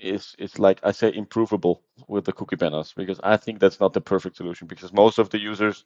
[0.00, 3.92] is is like I say improvable with the cookie banners because I think that's not
[3.92, 5.84] the perfect solution because most of the users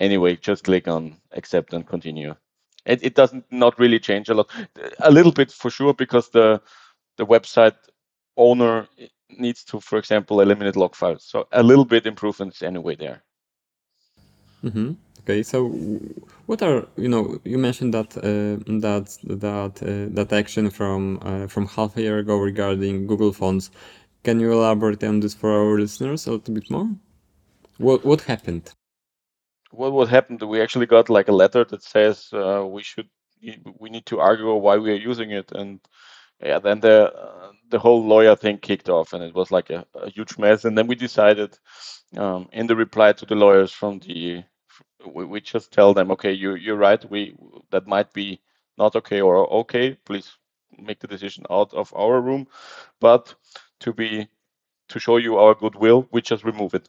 [0.00, 2.34] anyway just click on accept and continue.
[2.86, 4.50] It, it doesn't not really change a lot.
[5.00, 6.60] A little bit for sure because the
[7.16, 7.76] the website
[8.36, 8.88] owner
[9.38, 11.24] needs to, for example, eliminate log files.
[11.24, 13.22] So a little bit improvements anyway there.
[14.64, 14.92] Mm-hmm.
[15.20, 15.68] Okay, so
[16.46, 21.46] what are you know you mentioned that uh, that that uh, that action from uh,
[21.46, 23.70] from half a year ago regarding Google Fonts.
[24.22, 26.88] Can you elaborate on this for our listeners a little bit more?
[27.78, 28.72] What what happened?
[29.70, 30.42] What what happened?
[30.42, 33.08] We actually got like a letter that says uh, we should
[33.78, 35.80] we need to argue why we are using it and
[36.42, 39.86] yeah, then the uh, the whole lawyer thing kicked off, and it was like a,
[39.94, 40.64] a huge mess.
[40.64, 41.58] And then we decided,
[42.16, 44.44] um, in the reply to the lawyers from the,
[45.06, 47.04] we, we just tell them, okay, you you're right.
[47.10, 47.36] We
[47.70, 48.40] that might be
[48.78, 49.96] not okay or okay.
[50.06, 50.32] Please
[50.78, 52.48] make the decision out of our room,
[53.00, 53.34] but
[53.80, 54.28] to be
[54.88, 56.88] to show you our goodwill, we just remove it.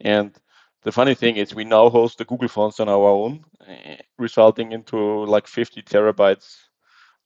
[0.00, 0.36] And
[0.82, 4.72] the funny thing is, we now host the Google Fonts on our own, uh, resulting
[4.72, 6.56] into like 50 terabytes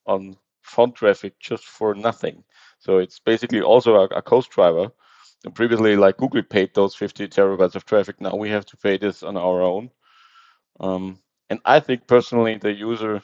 [0.07, 2.43] on font traffic just for nothing.
[2.79, 4.91] So it's basically also a, a cost driver.
[5.45, 8.21] And previously, like Google paid those 50 terabytes of traffic.
[8.21, 9.91] Now we have to pay this on our own.
[10.81, 11.19] Um,
[11.51, 13.23] and I think personally, the user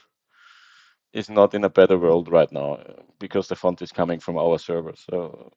[1.13, 4.37] is not in a better world right now uh, because the font is coming from
[4.37, 4.93] our server.
[4.95, 5.51] So,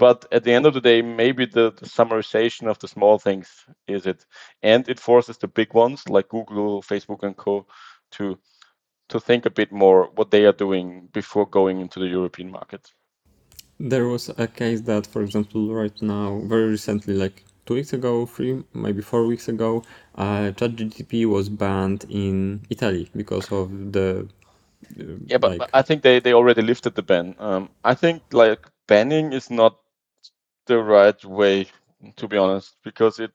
[0.00, 3.66] but at the end of the day, maybe the, the summarization of the small things
[3.86, 4.24] is it,
[4.62, 7.66] and it forces the big ones like Google, Facebook, and Co.
[8.12, 8.38] to
[9.10, 12.92] to think a bit more what they are doing before going into the European market.
[13.78, 18.24] There was a case that, for example, right now, very recently, like two weeks ago,
[18.24, 19.82] three, maybe four weeks ago,
[20.14, 24.28] uh, ChatGPT was banned in Italy because of the.
[24.98, 25.70] Uh, yeah, but, like...
[25.74, 27.34] I think they, they already lifted the ban.
[27.38, 29.79] Um, I think like banning is not
[30.70, 31.68] the right way,
[32.16, 33.32] to be honest, because it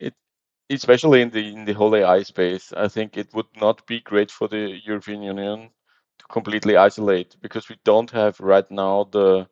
[0.00, 0.14] it
[0.70, 4.30] especially in the in the whole AI space, I think it would not be great
[4.32, 5.70] for the European Union
[6.20, 9.48] to completely isolate because we don't have right now the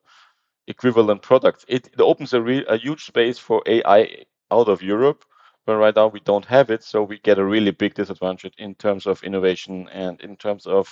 [0.69, 1.67] equivalent products.
[1.69, 5.25] It, it opens a, re- a huge space for AI out of Europe,
[5.67, 8.77] but right now we don't have it, so we get a really big disadvantage in
[8.77, 10.89] terms of innovation and in terms of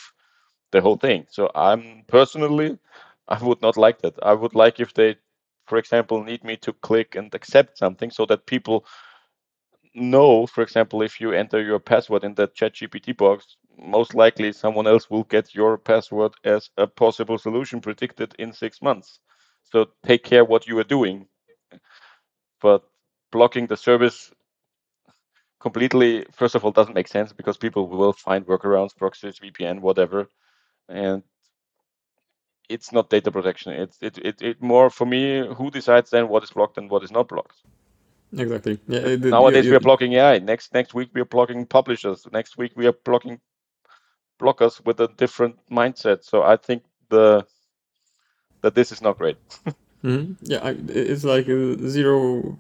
[0.73, 1.27] the whole thing.
[1.31, 2.79] So I'm personally,
[3.29, 4.15] I would not like that.
[4.23, 5.17] I would like if they,
[5.67, 8.87] for example, need me to click and accept something so that people
[9.95, 14.87] know, for example, if you enter your password in the ChatGPT box, most likely someone
[14.87, 19.21] else will get your password as a possible solution predicted in six months.
[19.65, 21.27] So take care what you are doing.
[22.61, 22.83] But
[23.31, 24.33] blocking the service
[25.61, 30.29] completely, first of all, doesn't make sense because people will find workarounds, proxies, VPN, whatever,
[30.89, 31.23] and
[32.69, 33.73] it's not data protection.
[33.73, 35.47] It's it, it, it more for me.
[35.57, 37.57] Who decides then what is blocked and what is not blocked?
[38.37, 38.79] Exactly.
[38.87, 39.01] Yeah.
[39.01, 40.39] it, Nowadays you, you, we are blocking AI.
[40.39, 42.27] Next next week we are blocking publishers.
[42.33, 43.41] Next week we are blocking
[44.39, 46.25] blockers with a different mindset.
[46.25, 47.47] So I think the
[48.61, 49.37] that this is not great.
[50.05, 50.33] mm-hmm.
[50.43, 52.57] Yeah, I, it's like zero.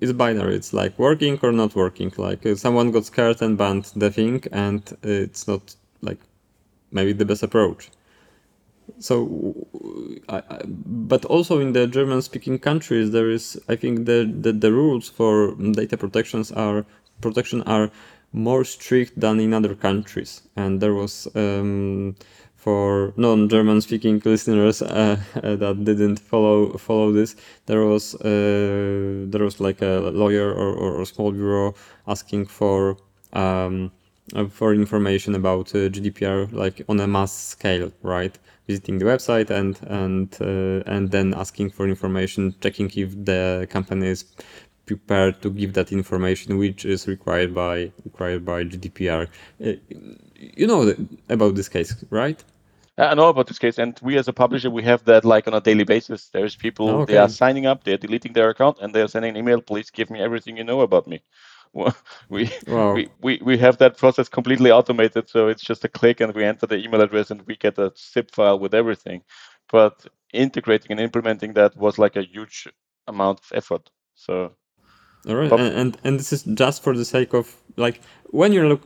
[0.00, 0.56] It's binary.
[0.56, 2.12] It's like working or not working.
[2.16, 6.18] Like uh, someone got scared and banned the thing, and it's not like
[6.90, 7.90] maybe the best approach
[8.98, 9.54] so
[10.28, 14.72] I, but also in the german speaking countries there is i think the, the, the
[14.72, 16.84] rules for data protections are
[17.20, 17.90] protection are
[18.32, 22.14] more strict than in other countries and there was um,
[22.56, 27.34] for non-german speaking listeners uh, uh, that didn't follow follow this
[27.66, 31.74] there was uh, there was like a lawyer or, or a small bureau
[32.06, 32.96] asking for
[33.32, 33.90] um,
[34.34, 38.36] uh, for information about uh, GDPR like on a mass scale, right?
[38.70, 44.08] Visiting the website and and uh, and then asking for information, checking if the company
[44.16, 44.20] is
[44.90, 47.76] prepared to give that information, which is required by
[48.08, 49.22] required by GDPR.
[49.66, 49.72] Uh,
[50.58, 50.80] you know
[51.36, 52.40] about this case, right?
[52.98, 55.54] I know about this case, and we as a publisher, we have that like on
[55.54, 56.28] a daily basis.
[56.34, 57.12] There's people okay.
[57.12, 59.60] they are signing up, they're deleting their account, and they're sending an email.
[59.62, 61.22] Please give me everything you know about me.
[61.72, 62.94] We, wow.
[62.94, 66.44] we, we we have that process completely automated so it's just a click and we
[66.44, 69.22] enter the email address and we get a zip file with everything.
[69.70, 72.68] But integrating and implementing that was like a huge
[73.06, 74.52] amount of effort so.
[75.28, 78.52] All right but, and, and and this is just for the sake of like when
[78.52, 78.82] you look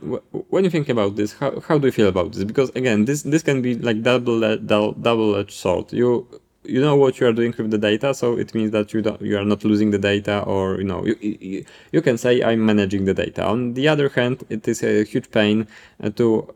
[0.49, 2.43] when you think about this how, how do you feel about this?
[2.43, 5.93] Because again this this can be like double uh, double double edged sword.
[5.93, 6.27] You
[6.67, 8.13] you know what you are doing with the data?
[8.13, 11.05] So it means that you don't you are not losing the data or you know
[11.05, 13.45] you, you, you can say i'm managing the data.
[13.45, 15.67] On the other hand it is a huge pain
[16.03, 16.53] uh, to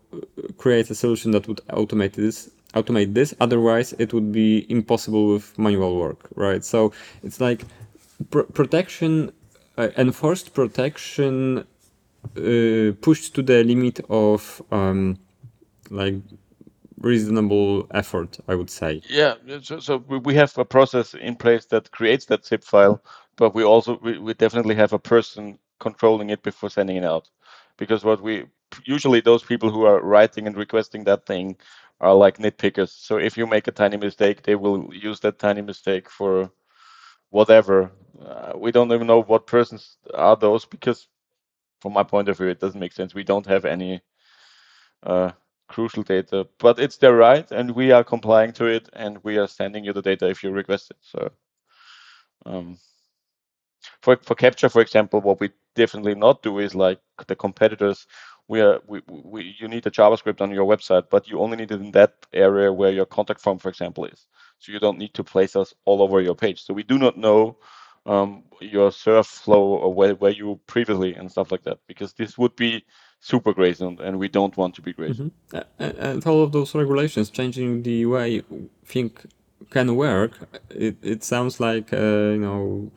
[0.58, 3.34] create a solution that would automate this automate this.
[3.40, 6.64] Otherwise it would be impossible with manual work right?
[6.64, 6.92] So
[7.22, 7.64] it's like
[8.30, 9.32] pr- protection
[9.78, 11.64] uh, enforced protection
[12.36, 15.18] uh, pushed to the limit of um,
[15.90, 16.14] like
[17.00, 19.02] reasonable effort, I would say.
[19.08, 23.02] Yeah, so, so we have a process in place that creates that zip file,
[23.36, 27.30] but we also we, we definitely have a person controlling it before sending it out,
[27.78, 28.44] because what we
[28.84, 31.56] usually those people who are writing and requesting that thing
[32.00, 32.90] are like nitpickers.
[32.90, 36.50] So if you make a tiny mistake, they will use that tiny mistake for
[37.30, 37.90] whatever.
[38.24, 41.08] Uh, we don't even know what persons are those because,
[41.80, 43.14] from my point of view, it doesn't make sense.
[43.14, 44.02] We don't have any
[45.02, 45.30] uh,
[45.70, 49.48] crucial data, but it's their right, and we are complying to it, and we are
[49.48, 50.98] sending you the data if you request it.
[51.00, 51.30] So,
[52.46, 52.78] um,
[54.02, 58.06] for for CAPTCHA, for example, what we definitely not do is like the competitors.
[58.48, 61.72] We are we, we you need a JavaScript on your website, but you only need
[61.72, 64.26] it in that area where your contact form, for example, is.
[64.58, 66.64] So you don't need to place us all over your page.
[66.64, 67.58] So we do not know
[68.06, 72.36] um, your surf flow or where, where you previously and stuff like that, because this
[72.38, 72.84] would be
[73.20, 75.28] super gray and we don't want to be gray mm-hmm.
[75.78, 78.42] And all of those regulations changing the way
[78.84, 79.26] think
[79.70, 80.32] can work,
[80.70, 82.90] it, it sounds like, uh, you know,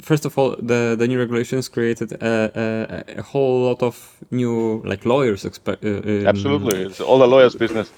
[0.00, 4.82] first of all, the, the new regulations created a, a, a whole lot of new
[4.84, 5.44] like lawyers.
[5.44, 7.90] Expe- uh, Absolutely, it's all the lawyers' business.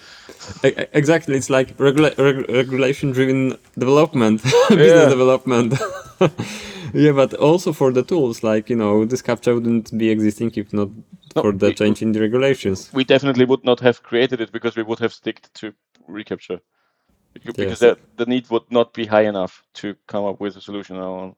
[0.63, 5.75] exactly, it's like regula- reg- regulation-driven development, business development.
[7.05, 10.73] yeah, but also for the tools, like you know, this CAPTCHA wouldn't be existing if
[10.73, 10.89] not
[11.37, 12.91] no, for the we, change in the regulations.
[12.93, 15.75] We definitely would not have created it because we would have sticked to
[16.09, 16.61] reCAPTCHA
[17.35, 17.79] because yes.
[17.81, 21.35] the, the need would not be high enough to come up with a solution on.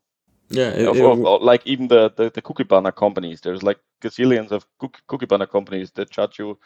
[0.49, 3.41] Yeah, it, of, of, of, like even the, the, the cookie banner companies.
[3.41, 6.59] There's like gazillions of cookie, cookie banner companies that charge you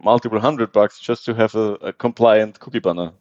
[0.00, 3.12] multiple hundred bucks just to have a, a compliant cookie banner.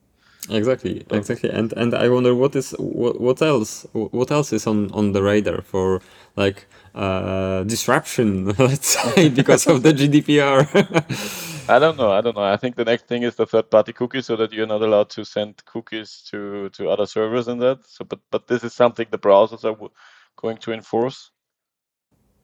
[0.49, 4.91] Exactly, exactly, and and I wonder what is what, what else what else is on
[4.91, 6.01] on the radar for
[6.35, 6.65] like
[6.95, 10.67] uh, disruption, let's say, because of the GDPR.
[11.69, 12.11] I don't know.
[12.11, 12.43] I don't know.
[12.43, 15.23] I think the next thing is the third-party cookies, so that you're not allowed to
[15.23, 17.85] send cookies to to other servers and that.
[17.87, 19.89] So, but but this is something the browsers are
[20.37, 21.31] going to enforce,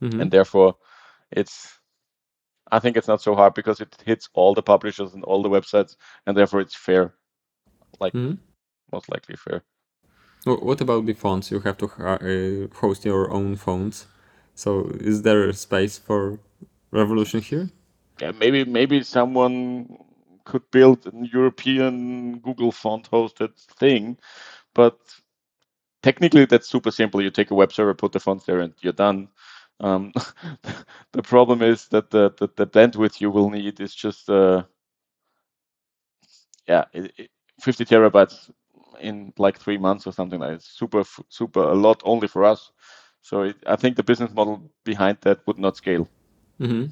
[0.01, 0.21] mm-hmm.
[0.21, 0.75] and therefore,
[1.31, 1.73] it's.
[2.69, 5.49] I think it's not so hard because it hits all the publishers and all the
[5.49, 5.95] websites,
[6.25, 7.13] and therefore it's fair,
[7.99, 8.35] like mm-hmm.
[8.91, 9.63] most likely fair.
[10.45, 11.51] Well, what about the fonts?
[11.51, 14.05] You have to uh, host your own fonts.
[14.55, 16.39] So, is there space for
[16.91, 17.69] revolution here?
[18.21, 19.97] yeah, maybe maybe someone
[20.45, 24.17] could build a European Google font hosted thing,
[24.73, 24.97] but
[26.03, 27.21] technically that's super simple.
[27.21, 29.27] You take a web server, put the fonts there, and you're done.
[29.79, 30.13] Um,
[31.11, 34.63] the problem is that the, the, the bandwidth you will need is just uh,
[36.67, 37.29] yeah, it, it,
[37.59, 38.51] 50 terabytes
[38.99, 40.63] in like three months or something like that.
[40.63, 42.71] Super super a lot only for us.
[43.21, 46.07] So it, I think the business model behind that would not scale.
[46.59, 46.85] Mm-hmm.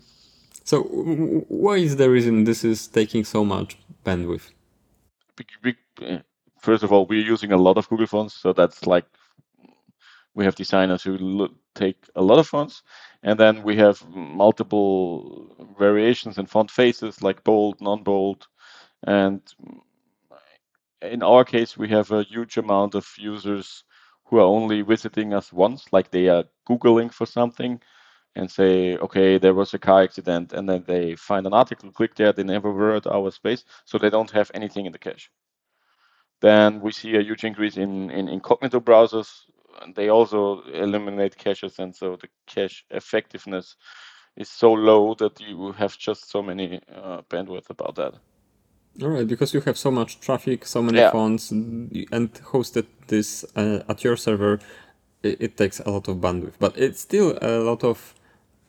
[0.64, 4.52] So why is the reason this is taking so much bandwidth?
[6.60, 9.06] First of all, we're using a lot of Google fonts, so that's like
[10.34, 12.82] we have designers who look, take a lot of fonts,
[13.24, 18.48] and then we have multiple variations in font faces like bold, non-bold,
[19.04, 19.42] and
[21.12, 23.84] in our case, we have a huge amount of users
[24.26, 27.82] who are only visiting us once, like they are googling for something
[28.36, 32.16] and say, okay, there was a car accident, and then they find an article, click
[32.16, 35.32] there, they never were at our space, so they don't have anything in the cache.
[36.42, 39.46] Then we see a huge increase in, in incognito browsers.
[39.96, 43.78] They also eliminate caches, and so the cache effectiveness
[44.36, 48.16] is so low that you have just so many uh, bandwidth about that.
[49.02, 51.12] All right, because you have so much traffic, so many yeah.
[51.12, 54.60] fonts, and hosted this uh, at your server,
[55.22, 56.54] it, it, takes a lot of bandwidth.
[56.60, 58.16] But it's still a lot of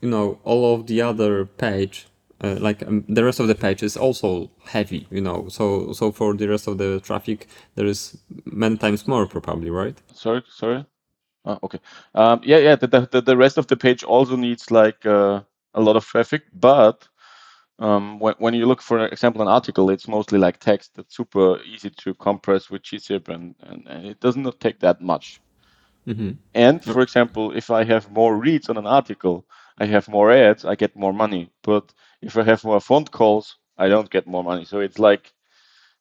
[0.01, 2.07] you know all of the other page
[2.43, 6.13] uh, like um, the rest of the page is also heavy you know so so
[6.13, 10.85] for the rest of the traffic there is many times more probably right sorry sorry
[11.45, 11.81] oh, okay
[12.15, 15.41] um, yeah yeah the, the, the rest of the page also needs like uh,
[15.75, 17.09] a lot of traffic but
[17.79, 21.61] um, when, when you look for example an article it's mostly like text that's super
[21.63, 25.41] easy to compress with gzip and, and, and it does not take that much
[26.07, 26.33] mm-hmm.
[26.55, 29.47] and for example if i have more reads on an article
[29.79, 31.51] I have more ads, I get more money.
[31.63, 34.65] But if I have more phone calls, I don't get more money.
[34.65, 35.33] So it's like,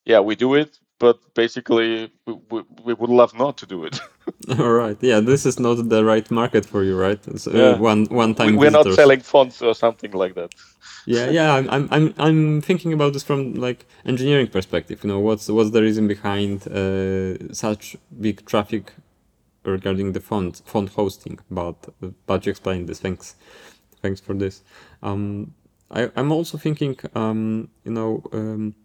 [0.05, 3.99] yeah, we do it, but basically we, we, we would love not to do it.
[4.59, 4.97] All right.
[5.01, 7.19] Yeah, this is not the right market for you, right?
[7.39, 7.79] So, uh, yeah.
[7.79, 8.55] One one time.
[8.57, 10.53] We, are not selling fonts or something like that.
[11.05, 11.53] yeah, yeah.
[11.55, 15.03] I'm I'm I'm thinking about this from like engineering perspective.
[15.03, 18.93] You know, what's what's the reason behind uh, such big traffic
[19.63, 21.39] regarding the font font hosting?
[21.49, 21.77] But
[22.27, 22.99] but you explained this.
[22.99, 23.35] Thanks
[24.01, 24.61] thanks for this.
[25.01, 25.53] Um,
[25.89, 28.75] I, I'm also thinking, um, you know, um,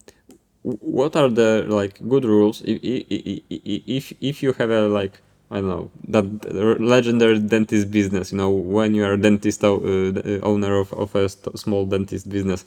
[0.63, 5.69] what are the like good rules if if if you have a like I don't
[5.69, 8.31] know that legendary dentist business.
[8.31, 12.29] You know, when you are a dentist uh, uh owner of, of a small dentist
[12.29, 12.65] business,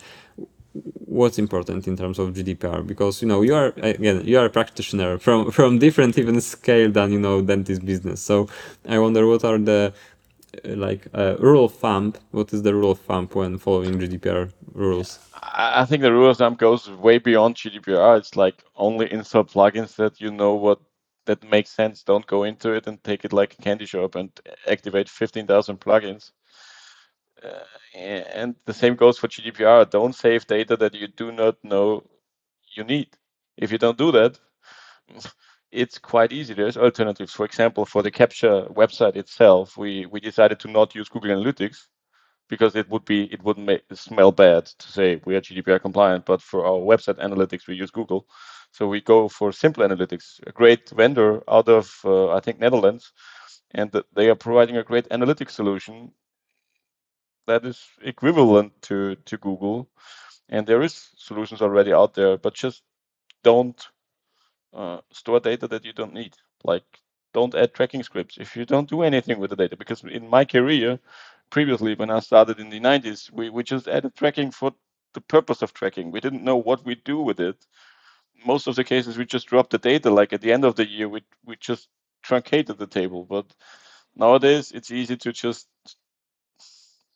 [0.74, 2.86] what's important in terms of GDPR?
[2.86, 6.92] Because you know you are again you are a practitioner from from different even scale
[6.92, 8.22] than you know dentist business.
[8.22, 8.50] So
[8.88, 9.94] I wonder what are the
[10.66, 12.14] uh, like a rule of thumb.
[12.32, 15.20] What is the rule of thumb when following GDPR rules?
[15.56, 18.18] I think the rule of thumb goes way beyond GDPR.
[18.18, 20.80] It's like only install plugins that you know what
[21.26, 22.04] that makes sense.
[22.04, 24.30] Don't go into it and take it like a candy shop and
[24.68, 26.32] activate 15,000 plugins.
[27.44, 27.64] Uh,
[27.96, 29.90] and the same goes for GDPR.
[29.90, 32.04] Don't save data that you do not know
[32.76, 33.10] you need.
[33.58, 34.40] If you don't do that,
[35.72, 36.54] it's quite easy.
[36.54, 37.34] There's alternatives.
[37.34, 41.88] For example, for the captcha website itself, we we decided to not use Google Analytics
[42.50, 46.26] because it would be it wouldn't make smell bad to say we are GDPR compliant.
[46.26, 48.28] But for our website analytics, we use Google.
[48.74, 53.14] So we go for Simple Analytics, a great vendor out of uh, I think Netherlands,
[53.72, 56.12] and they are providing a great analytics solution
[57.46, 59.90] that is equivalent to to Google.
[60.50, 62.82] And there is solutions already out there, but just
[63.44, 63.80] don't
[64.74, 66.36] uh, store data that you don't need.
[66.64, 66.86] Like
[67.34, 69.78] don't add tracking scripts if you don't do anything with the data.
[69.78, 71.00] Because in my career,
[71.52, 74.74] previously when I started in the 90s, we, we just added tracking for
[75.14, 76.12] the purpose of tracking.
[76.12, 77.68] We didn't know what we do with it.
[78.46, 80.10] Most of the cases we just dropped the data.
[80.10, 81.90] Like at the end of the year, we we just
[82.22, 83.26] truncated the table.
[83.26, 83.46] But
[84.16, 85.68] nowadays it's easy to just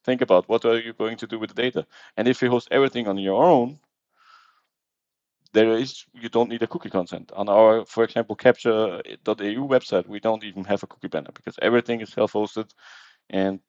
[0.04, 1.86] think about what are you going to do with the data.
[2.16, 3.80] And if you host everything on your own,
[5.54, 10.20] there is you don't need a cookie consent on our for example captcha.eu website we
[10.20, 12.70] don't even have a cookie banner because everything is self-hosted
[13.30, 13.60] and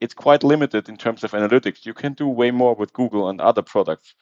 [0.00, 3.40] it's quite limited in terms of analytics you can do way more with google and
[3.40, 4.14] other products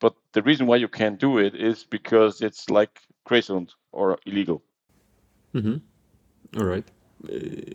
[0.00, 3.42] but the reason why you can't do it is because it's like gray
[3.92, 4.62] or illegal.
[6.56, 6.84] All right.
[7.24, 7.72] Uh,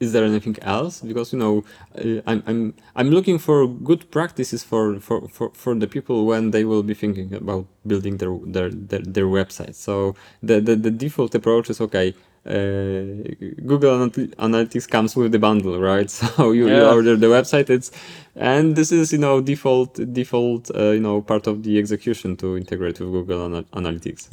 [0.00, 1.00] is there anything else?
[1.00, 1.64] Because you know,
[1.96, 6.52] uh, I'm I'm I'm looking for good practices for, for, for, for the people when
[6.52, 9.74] they will be thinking about building their their their, their website.
[9.74, 12.14] So the, the the default approach is okay.
[12.46, 13.28] Uh,
[13.66, 16.10] Google Analytics comes with the bundle, right?
[16.10, 17.90] So you, you order the website, it's
[18.34, 22.56] and this is you know default default uh, you know part of the execution to
[22.56, 24.30] integrate with Google Ana- Analytics.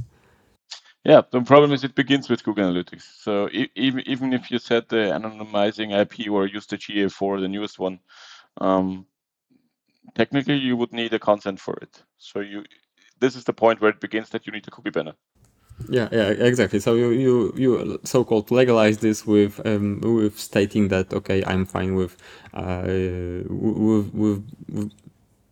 [1.03, 3.03] Yeah, the problem is it begins with Google Analytics.
[3.21, 7.77] So even even if you set the anonymizing IP or use the GA4, the newest
[7.77, 7.99] one,
[8.59, 9.05] um,
[10.15, 12.03] technically you would need a consent for it.
[12.17, 12.63] So you,
[13.19, 15.13] this is the point where it begins that you need a cookie banner.
[15.89, 16.79] Yeah, yeah, exactly.
[16.79, 21.95] So you you you so-called legalize this with um with stating that okay, I'm fine
[21.95, 22.17] with
[22.53, 22.83] uh
[23.47, 24.91] with with with,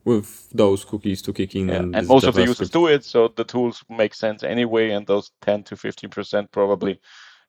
[0.04, 3.04] with those cookies to kick in Yeah, and, and most of the users do it,
[3.04, 4.92] so the tools make sense anyway.
[4.92, 7.00] And those 10 to 15 percent probably,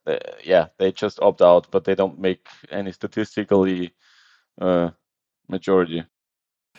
[0.06, 3.92] uh, yeah, they just opt out, but they don't make any statistically
[4.60, 4.90] uh,
[5.48, 6.04] majority.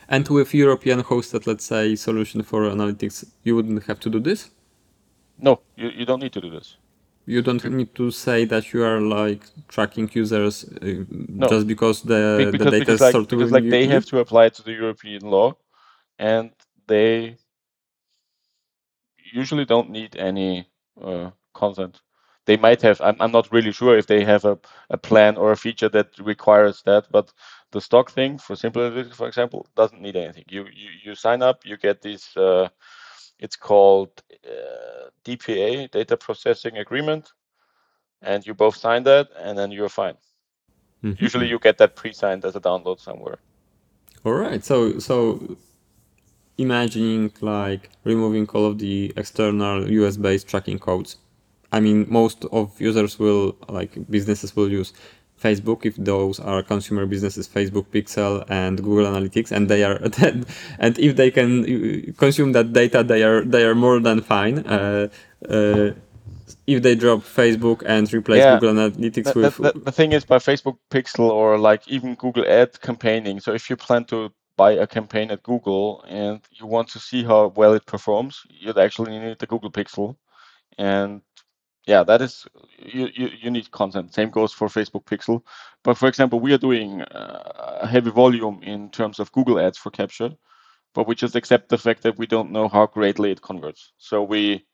[0.09, 4.49] And with European hosted, let's say, solution for analytics, you wouldn't have to do this.
[5.39, 6.77] No, you, you don't need to do this.
[7.25, 11.03] You don't need to say that you are like tracking users uh,
[11.47, 14.19] just because the, Be- the data because is like sorted because like they have to
[14.19, 15.57] apply to the European law,
[16.19, 16.51] and
[16.87, 17.37] they
[19.33, 20.67] usually don't need any
[21.01, 22.01] uh, consent.
[22.45, 23.01] They might have.
[23.01, 24.57] I'm, I'm not really sure if they have a,
[24.89, 27.33] a plan or a feature that requires that, but
[27.71, 30.45] the stock thing for simple analytics, for example, doesn't need anything.
[30.49, 32.35] You you, you sign up, you get this.
[32.37, 32.69] Uh,
[33.39, 34.11] it's called
[34.45, 37.31] uh, DPA, data processing agreement,
[38.21, 40.17] and you both sign that, and then you're fine.
[41.03, 41.19] Mhm.
[41.21, 43.37] Usually, you get that pre-signed as a download somewhere.
[44.25, 44.63] All right.
[44.63, 45.57] So so
[46.57, 51.17] imagining like removing all of the external US based tracking codes.
[51.71, 54.93] I mean, most of users will like businesses will use
[55.41, 59.95] Facebook if those are consumer businesses, Facebook Pixel and Google Analytics, and they are
[60.79, 64.59] and if they can uh, consume that data, they are they are more than fine.
[64.59, 65.07] Uh,
[65.49, 65.91] uh,
[66.65, 68.59] if they drop Facebook and replace Yeah.
[68.59, 72.15] Google Analytics The, with the, the, the thing is by Facebook Pixel or like even
[72.15, 73.39] Google Ad campaigning.
[73.39, 77.23] So if you plan to buy a campaign at Google and you want to see
[77.23, 80.17] how well it performs, you'd actually need the Google Pixel.
[80.77, 81.21] And
[81.87, 82.47] yeah, that is
[82.79, 84.13] you, you, you need consent.
[84.13, 85.41] Same goes for Facebook Pixel.
[85.83, 89.77] But for example, we are doing uh, a heavy volume in terms of Google Ads
[89.77, 90.37] for captcha,
[90.93, 93.93] but we just accept the fact that we don't know how greatly it converts.
[93.97, 94.65] So we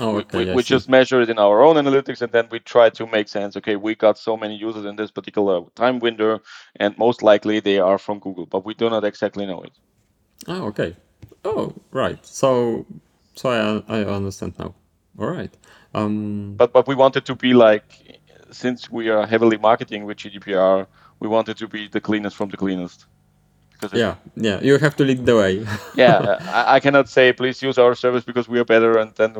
[0.00, 2.58] oh okay, we, I we just measure it in our own analytics and then we
[2.60, 6.40] try to make sense okay we got so many users in this particular time window
[6.76, 9.70] and most likely they are from google but we do not exactly know it
[10.46, 10.96] Oh, okay.
[11.44, 12.24] Oh, right.
[12.26, 12.86] So,
[13.34, 14.74] so I I understand now.
[15.18, 15.52] All right.
[15.94, 16.54] Um.
[16.56, 17.84] but but we wanted to be like
[18.50, 20.86] since we are heavily marketing with gdpr
[21.20, 23.06] we wanted to be the cleanest from the cleanest
[23.72, 24.58] because it- Yeah, yeah.
[24.62, 25.52] You have to lead the way.
[25.94, 29.34] yeah I, I cannot say please use our service because we are better and then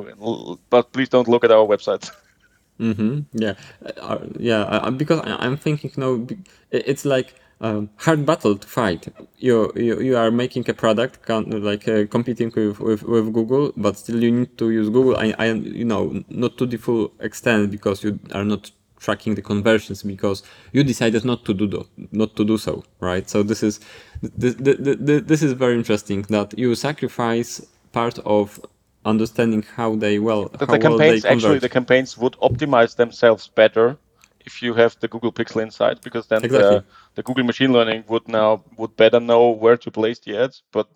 [0.70, 2.11] but please don't look at our website
[2.81, 3.20] mm-hmm.
[3.33, 3.55] Yeah,
[4.01, 4.62] uh, yeah.
[4.62, 6.27] Uh, because I, I'm thinking, you know,
[6.70, 9.08] it's like um, hard battle to fight.
[9.38, 13.96] You you, you are making a product, like uh, competing with, with with Google, but
[13.96, 15.16] still you need to use Google.
[15.16, 18.70] I I you know not to the full extent because you are not
[19.04, 20.42] tracking the conversions because
[20.72, 23.78] you decided not to do tho- not to do so right so this is
[24.22, 27.50] this, this, this is very interesting that you sacrifice
[27.92, 28.58] part of
[29.04, 33.48] understanding how they well the, how the well they actually the campaigns would optimize themselves
[33.48, 33.98] better
[34.45, 36.80] if you have the Google Pixel inside because then Exactly.
[36.80, 36.84] the,
[37.14, 40.88] the Google machine learning would now would better know where to place the ads but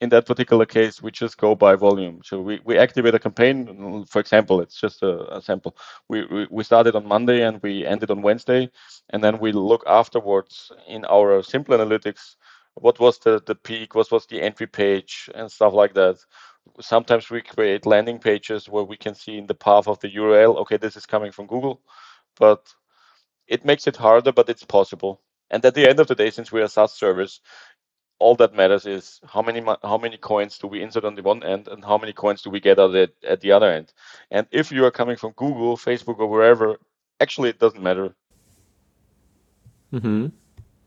[0.00, 2.20] in that particular case we just go by volume.
[2.24, 5.76] So we, we activate a campaign for example it's just a, a sample.
[6.08, 8.70] We, we we started on monday and we ended on wednesday
[9.10, 12.36] and then we look afterwards in our simple analytics
[12.74, 16.16] what was the, the peak what was the entry page and stuff like that.
[16.80, 20.56] Sometimes we create landing pages where we can see in the path of the url
[20.56, 21.80] okay this is coming from google
[22.38, 22.74] but
[23.46, 25.20] it makes it harder but it's possible.
[25.50, 27.40] And at the end of the day since we're a saas service
[28.18, 31.42] all that matters is how many how many coins do we insert on the one
[31.42, 33.92] end and how many coins do we get at the, at the other end.
[34.30, 36.76] And if you are coming from google facebook or wherever
[37.20, 38.14] actually it doesn't matter.
[39.90, 40.28] Hmm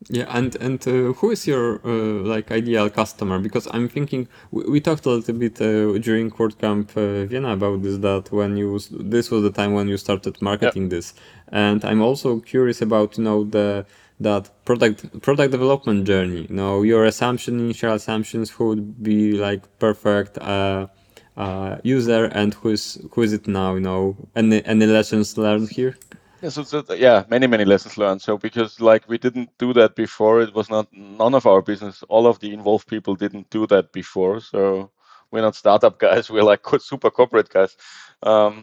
[0.08, 3.38] Yeah, and and uh, who is your uh, like ideal customer?
[3.38, 7.84] Because I'm thinking we, we talked a little bit uh, during WordCamp uh, Vienna about
[7.84, 7.98] this.
[7.98, 11.14] That when you this was the time when you started marketing this,
[11.52, 13.86] and I'm also curious about you know the
[14.22, 16.48] that product product development journey.
[16.50, 20.88] You know, your assumption, initial assumptions, who would be like perfect uh,
[21.36, 23.74] uh, user, and who's who is it now?
[23.74, 25.98] You know, any any lessons learned here?
[26.42, 28.22] Yeah, so, so yeah, many many lessons learned.
[28.22, 32.04] So because like we didn't do that before, it was not none of our business.
[32.10, 34.40] All of the involved people didn't do that before.
[34.40, 34.92] So
[35.32, 36.30] we're not startup guys.
[36.30, 37.76] We're like super corporate guys.
[38.24, 38.62] Um,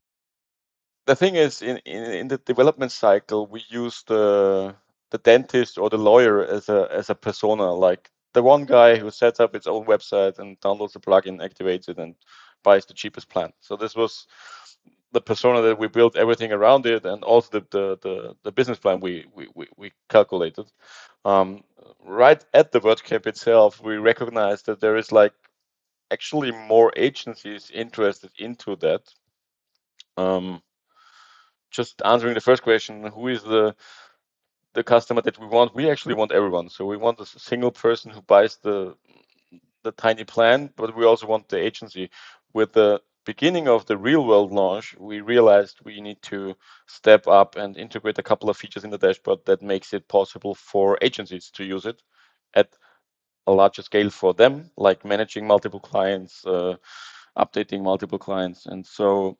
[1.06, 4.74] the thing is, in, in in the development cycle, we use the
[5.10, 9.10] the dentist or the lawyer as a as a persona, like the one guy who
[9.10, 12.14] sets up its own website and downloads the plugin, activates it, and
[12.62, 13.52] buys the cheapest plan.
[13.60, 14.26] So this was
[15.16, 18.78] the persona that we built everything around it, and also the the the, the business
[18.78, 20.66] plan we we we, calculated.
[21.24, 21.64] Um,
[22.04, 25.32] right at the WordCamp itself, we recognized that there is like
[26.10, 29.02] actually more agencies interested into that.
[30.18, 30.62] Um,
[31.70, 33.74] just answering the first question, who is the
[34.74, 35.74] the customer that we want?
[35.74, 36.68] We actually want everyone.
[36.68, 38.94] So we want a single person who buys the
[39.82, 42.10] the tiny plan, but we also want the agency.
[42.52, 46.56] With the beginning of the real world launch, we realized we need to
[46.86, 50.54] step up and integrate a couple of features in the dashboard that makes it possible
[50.54, 52.00] for agencies to use it
[52.54, 52.68] at
[53.46, 56.76] a larger scale for them, like managing multiple clients, uh,
[57.36, 58.66] updating multiple clients.
[58.66, 59.36] And so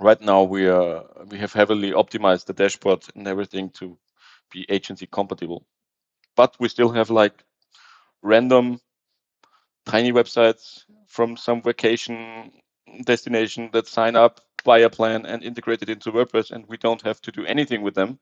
[0.00, 3.96] right now we are we have heavily optimized the dashboard and everything to
[4.52, 5.64] be agency compatible.
[6.36, 7.44] But we still have like
[8.22, 8.80] random
[9.86, 12.50] tiny websites from some vacation
[13.02, 17.02] destination that sign up, buy a plan, and integrate it into WordPress, and we don't
[17.02, 18.18] have to do anything with them.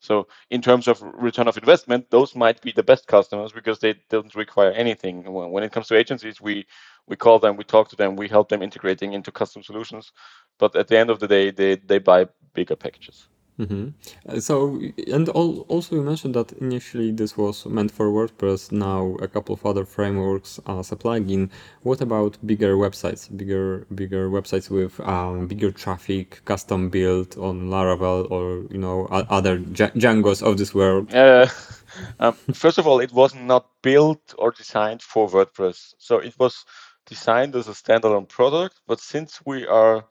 [0.00, 3.94] So in terms of return of investment, those might be the best customers because they
[4.08, 5.30] don't require anything.
[5.30, 6.66] When it comes to agencies, we
[7.06, 10.12] we call them, we talk to them, we help them integrating into custom solutions.
[10.58, 13.28] But at the end of the day, they they buy bigger packages.
[13.60, 14.38] Mm-hmm.
[14.38, 14.80] So,
[15.12, 18.72] and also you mentioned that initially this was meant for WordPress.
[18.72, 21.50] Now a couple of other frameworks as a plugin.
[21.82, 23.34] What about bigger websites?
[23.36, 29.58] Bigger, bigger websites with um, bigger traffic, custom built on Laravel or you know other
[29.58, 31.14] Django's of this world.
[31.14, 31.46] Uh,
[32.20, 35.94] um, first of all, it was not built or designed for WordPress.
[35.98, 36.64] So it was
[37.04, 38.80] designed as a standalone product.
[38.86, 40.06] But since we are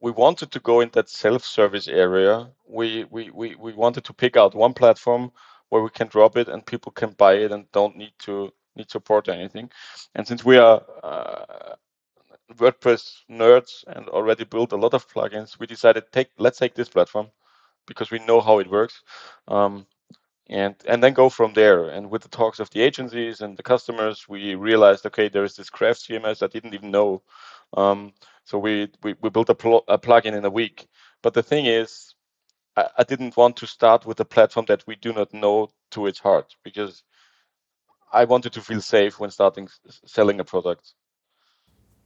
[0.00, 2.48] we wanted to go in that self-service area.
[2.68, 5.32] We, we we we wanted to pick out one platform
[5.70, 8.90] where we can drop it and people can buy it and don't need to need
[8.90, 9.70] support or anything.
[10.14, 11.74] And since we are uh,
[12.54, 16.88] WordPress nerds and already built a lot of plugins, we decided take let's take this
[16.88, 17.28] platform
[17.86, 19.02] because we know how it works.
[19.48, 19.86] Um,
[20.48, 21.88] and and then go from there.
[21.88, 25.56] And with the talks of the agencies and the customers, we realized okay, there is
[25.56, 27.22] this Craft CMS I didn't even know.
[27.76, 28.12] Um,
[28.44, 30.86] so we, we, we built a, pl- a plugin in a week.
[31.22, 32.14] But the thing is,
[32.76, 36.06] I, I didn't want to start with a platform that we do not know to
[36.06, 37.02] its heart because
[38.12, 39.68] I wanted to feel safe when starting
[40.06, 40.94] selling a product.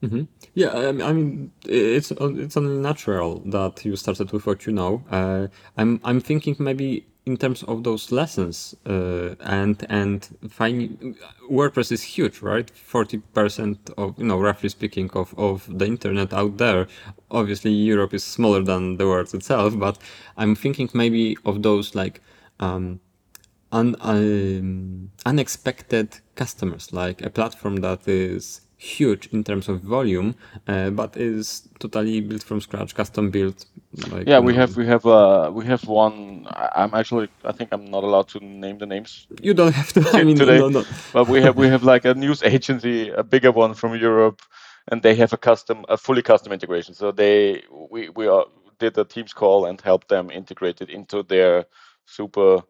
[0.02, 0.22] Mm-hmm.
[0.54, 5.02] Yeah, I mean, it's it's only natural that you started with what you know.
[5.10, 11.16] Uh, I'm I'm thinking maybe in terms of those lessons uh, and and finding
[11.50, 12.68] WordPress is huge, right?
[12.70, 16.86] Forty percent of you know, roughly speaking, of of the internet out there.
[17.30, 19.98] Obviously, Europe is smaller than the world itself, but
[20.38, 22.20] I'm thinking maybe of those like.
[22.60, 23.00] Um,
[23.70, 30.36] un, um, unexpected customers, like a platform that is huge in terms of volume,
[30.68, 33.66] uh, but is totally built from scratch, custom built.
[34.10, 36.46] Like, yeah, we have we have uh, we have one.
[36.50, 39.26] I'm actually I think I'm not allowed to name the names.
[39.42, 40.08] You don't have to.
[40.12, 40.84] I mean, today, no, no.
[41.12, 44.42] but we have we have like a news agency, a bigger one from Europe,
[44.90, 46.94] and they have a custom, a fully custom integration.
[46.94, 48.46] So they we we are,
[48.78, 51.66] did a Teams call and helped them integrate it into their
[52.06, 52.62] super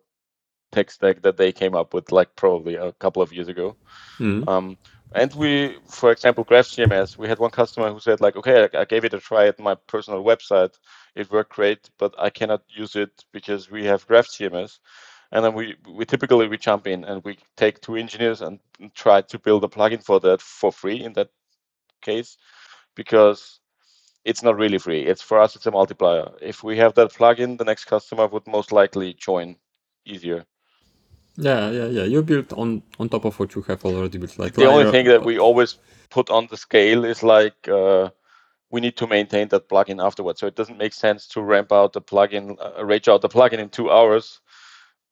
[0.73, 3.77] tech stack that they came up with like probably a couple of years ago.
[4.19, 4.49] Mm-hmm.
[4.49, 4.77] Um,
[5.15, 8.81] and we, for example, Graph CMS, we had one customer who said like, okay, I,
[8.81, 10.79] I gave it a try at my personal website.
[11.15, 14.79] It worked great, but I cannot use it because we have Graph CMS.
[15.33, 18.59] And then we, we typically we jump in and we take two engineers and
[18.95, 21.31] try to build a plugin for that for free in that
[22.03, 22.37] case,
[22.95, 23.61] because
[24.25, 25.07] it's not really free.
[25.07, 26.31] It's for us, it's a multiplier.
[26.41, 29.57] If we have that plugin, the next customer would most likely join
[30.05, 30.45] easier.
[31.39, 32.03] Yeah, yeah, yeah.
[32.03, 34.39] You built on on top of what you have already built.
[34.39, 35.79] Like the only thing that we always
[36.11, 38.11] put on the scale is like uh,
[38.71, 40.41] we need to maintain that plugin afterwards.
[40.41, 43.61] So it doesn't make sense to ramp out the plugin, uh, rage out the plugin
[43.61, 44.41] in two hours,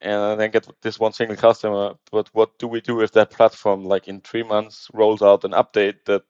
[0.00, 1.94] and then get this one single customer.
[2.10, 5.52] But what do we do if that platform, like in three months, rolls out an
[5.52, 6.24] update that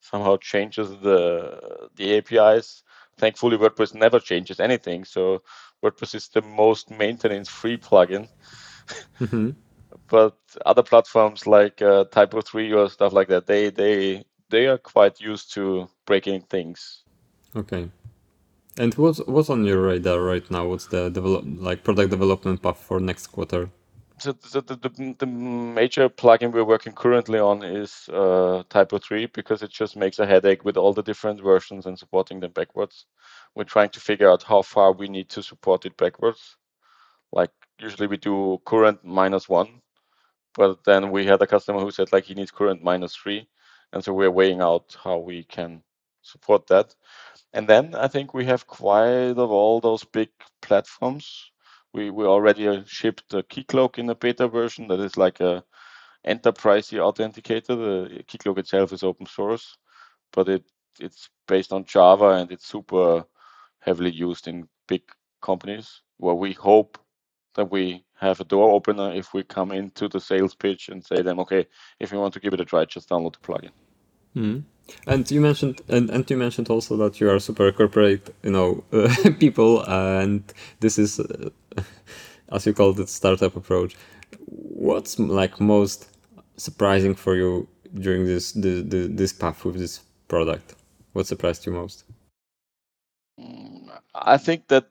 [0.00, 2.82] somehow changes the the APIs,
[3.16, 5.04] thankfully WordPress never changes anything.
[5.04, 5.42] So
[5.82, 8.28] WordPress is the most maintenance free plugin.
[9.20, 9.50] Mm-hmm.
[10.08, 15.20] but other platforms like uh, TYPO3 or stuff like that, they they they are quite
[15.20, 17.04] used to breaking things.
[17.54, 17.90] Okay.
[18.78, 20.66] And what's what's on your radar right now?
[20.66, 23.70] What's the develop like product development path for next quarter?
[24.20, 29.62] So, so the, the, the major plugin we're working currently on is uh, TYPO3 because
[29.62, 33.06] it just makes a headache with all the different versions and supporting them backwards.
[33.54, 36.56] We're trying to figure out how far we need to support it backwards.
[37.30, 39.80] Like usually we do current minus one,
[40.54, 43.48] but then we had a customer who said like he needs current minus three,
[43.92, 45.82] and so we're weighing out how we can
[46.22, 46.94] support that.
[47.54, 50.30] And then I think we have quite of all those big
[50.62, 51.50] platforms
[51.92, 55.64] we we already shipped a Keycloak in a beta version that is like a
[56.24, 57.66] enterprise authenticator.
[57.76, 59.76] The Keycloak itself is open source,
[60.32, 60.64] but it
[61.00, 63.24] it's based on Java and it's super
[63.80, 65.02] heavily used in big
[65.40, 66.98] companies where we hope
[67.58, 71.22] that we have a door opener if we come into the sales pitch and say
[71.22, 71.66] them, okay,
[71.98, 73.72] if you want to give it a try, just download the plugin.
[74.36, 74.62] Mm.
[75.08, 78.84] And you mentioned, and, and you mentioned also that you are super corporate, you know,
[78.92, 80.44] uh, people, and
[80.78, 81.50] this is, uh,
[82.52, 83.96] as you called it, startup approach.
[84.46, 86.08] What's like most
[86.56, 90.76] surprising for you during this this, this path with this product?
[91.12, 92.04] What surprised you most?
[94.14, 94.90] I think that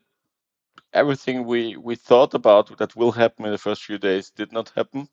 [0.93, 4.69] everything we we thought about that will happen in the first few days did not
[4.75, 5.09] happen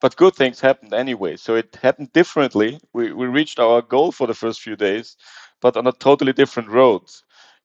[0.00, 1.36] but good things happened anyway.
[1.36, 2.80] So it happened differently.
[2.92, 5.16] We, we reached our goal for the first few days,
[5.60, 7.02] but on a totally different road.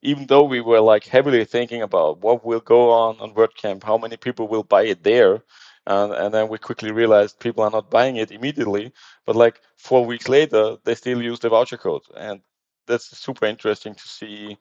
[0.01, 3.97] Even though we were like heavily thinking about what will go on on WordCamp, how
[3.97, 5.41] many people will buy it there,
[5.88, 8.91] and, and then we quickly realized people are not buying it immediately.
[9.26, 12.41] But like four weeks later, they still use the voucher code, and
[12.86, 14.58] that's super interesting to see.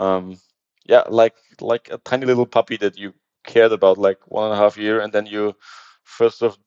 [0.00, 0.38] Um,
[0.84, 3.14] yeah, like like a tiny little puppy that you
[3.44, 5.54] cared about like one and a half year, and then you
[6.04, 6.58] first of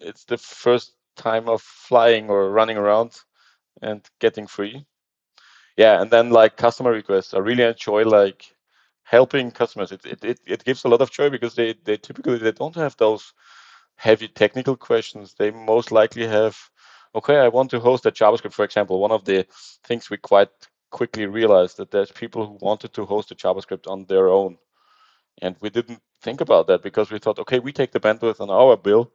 [0.00, 3.18] it's the first time of flying or running around
[3.82, 4.86] and getting free.
[5.76, 8.54] Yeah, and then like customer requests, I really enjoy like
[9.02, 9.92] helping customers.
[9.92, 12.74] It, it, it, it gives a lot of joy because they, they typically they don't
[12.76, 13.32] have those
[13.96, 15.34] heavy technical questions.
[15.34, 16.56] They most likely have,
[17.14, 19.00] okay, I want to host a JavaScript, for example.
[19.00, 19.46] One of the
[19.84, 20.50] things we quite
[20.90, 24.58] quickly realized that there's people who wanted to host a JavaScript on their own.
[25.42, 28.50] And we didn't think about that because we thought, okay, we take the bandwidth on
[28.50, 29.12] our bill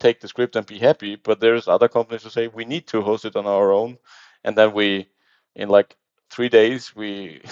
[0.00, 1.16] take the script and be happy.
[1.16, 3.98] But there's other companies who say we need to host it on our own,
[4.44, 5.08] and then we,
[5.54, 5.96] in like
[6.30, 7.42] three days, we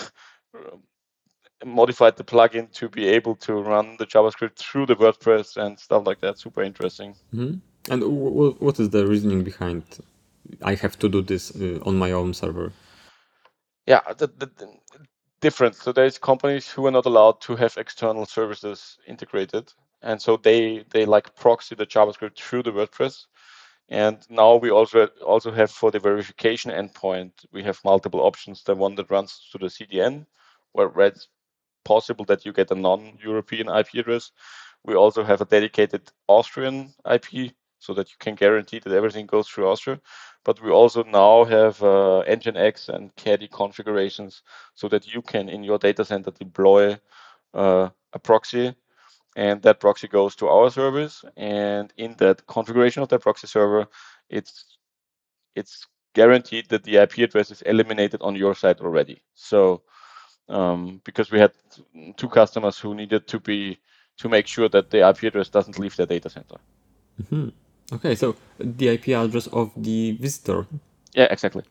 [1.64, 6.06] modified the plugin to be able to run the JavaScript through the WordPress and stuff
[6.06, 6.38] like that.
[6.38, 7.14] Super interesting.
[7.34, 7.54] Mm-hmm.
[7.92, 9.82] And w- what is the reasoning behind?
[10.62, 12.72] I have to do this uh, on my own server.
[13.86, 14.78] Yeah, the, the, the,
[15.40, 15.74] different.
[15.74, 19.72] So there's companies who are not allowed to have external services integrated,
[20.02, 23.26] and so they they like proxy the JavaScript through the WordPress.
[23.88, 28.62] And now we also also have for the verification endpoint, we have multiple options.
[28.62, 30.26] The one that runs to the CDN,
[30.72, 31.28] where it's
[31.84, 34.30] possible that you get a non-European IP address.
[34.84, 37.52] We also have a dedicated Austrian IP,
[37.82, 40.00] so that you can guarantee that everything goes through Austria.
[40.44, 44.42] But we also now have uh, Nginx and Caddy configurations,
[44.74, 46.98] so that you can in your data center deploy
[47.54, 48.74] uh, a proxy.
[49.34, 53.86] And that proxy goes to our service and in that configuration of that proxy server
[54.28, 54.76] it's
[55.54, 59.22] it's guaranteed that the ip address is eliminated on your side already.
[59.34, 59.82] So
[60.48, 61.52] um, because we had
[62.16, 63.78] two customers who needed to be
[64.18, 66.56] to make sure that the ip address doesn't leave their data center.
[67.22, 67.48] Mm-hmm.
[67.92, 70.66] Okay so the ip address of the visitor
[71.14, 71.62] yeah exactly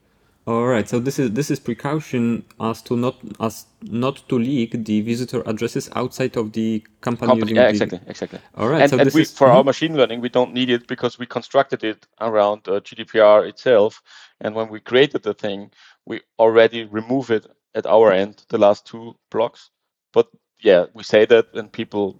[0.47, 4.71] all right, so this is this is precaution as to not as not to leak
[4.85, 7.27] the visitor addresses outside of the company.
[7.27, 8.39] company yeah, exactly, exactly.
[8.55, 9.57] All right, and, so and we, is, for mm-hmm.
[9.57, 14.01] our machine learning, we don't need it because we constructed it around uh, GDPR itself.
[14.39, 15.69] And when we created the thing,
[16.07, 17.45] we already remove it
[17.75, 19.69] at our end, the last two blocks.
[20.11, 20.27] But
[20.59, 22.19] yeah, we say that and people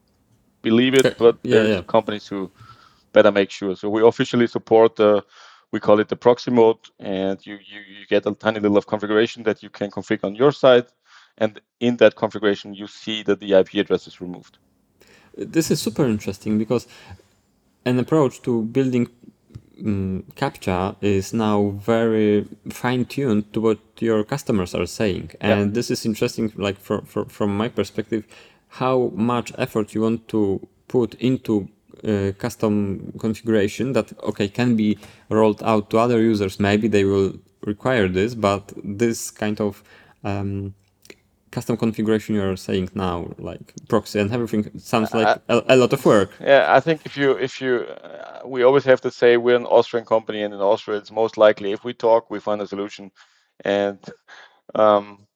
[0.61, 1.81] believe it, but yeah, there's yeah.
[1.81, 2.51] companies who
[3.13, 3.75] better make sure.
[3.75, 5.23] So we officially support the
[5.71, 8.87] we call it the proxy mode, and you, you, you get a tiny little of
[8.87, 10.85] configuration that you can configure on your side.
[11.37, 14.57] And in that configuration, you see that the IP address is removed.
[15.37, 16.87] This is super interesting because
[17.85, 19.07] an approach to building
[19.79, 25.31] um, CAPTCHA is now very fine tuned to what your customers are saying.
[25.39, 25.73] And yeah.
[25.73, 28.25] this is interesting, like for, for, from my perspective,
[28.67, 31.69] how much effort you want to put into
[32.07, 34.97] uh, custom configuration that okay can be
[35.29, 37.33] rolled out to other users maybe they will
[37.65, 39.83] require this, but this kind of
[40.23, 40.73] um,
[41.51, 46.05] custom configuration you're saying now, like proxy and everything, sounds like a, a lot of
[46.05, 46.31] work.
[46.39, 49.65] Yeah, I think if you if you uh, we always have to say we're an
[49.65, 53.11] Austrian company, and in Austria, it's most likely if we talk, we find a solution,
[53.63, 53.99] and
[54.75, 55.27] um,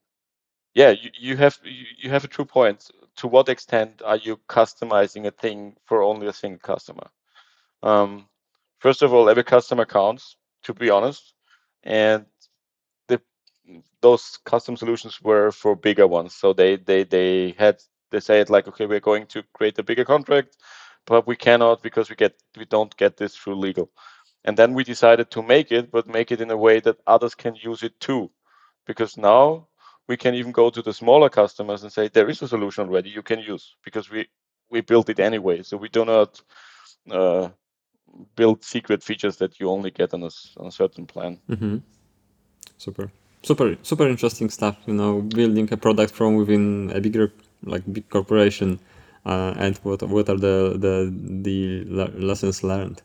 [0.74, 2.90] yeah, you, you have you, you have a true point.
[3.18, 7.10] To what extent are you customizing a thing for only a single customer?
[7.84, 8.28] Um,
[8.80, 10.36] first of all, every customer counts.
[10.64, 11.36] To be honest,
[11.84, 12.26] and
[13.08, 13.22] the
[14.02, 16.34] those custom solutions were for bigger ones.
[16.34, 20.06] So they they they had they said like, okay, we're going to create a bigger
[20.06, 20.58] contract,
[21.06, 23.92] but we cannot because we get we don't get this through legal.
[24.44, 27.36] And then we decided to make it, but make it in a way that others
[27.36, 28.32] can use it too,
[28.88, 29.68] because now
[30.08, 33.10] we can even go to the smaller customers and say there is a solution already
[33.10, 34.28] you can use because we
[34.70, 35.64] we built it anyway.
[35.64, 36.42] So we do not
[37.12, 37.50] uh,
[38.36, 41.40] build secret features that you only get on a, on a certain plan.
[41.50, 41.78] Mm-hmm.
[42.78, 43.12] Super,
[43.44, 44.76] super, super interesting stuff.
[44.86, 47.32] You know, building a product from within a bigger,
[47.64, 48.80] like big corporation,
[49.26, 51.84] uh, and what what are the the the
[52.18, 53.02] lessons learned.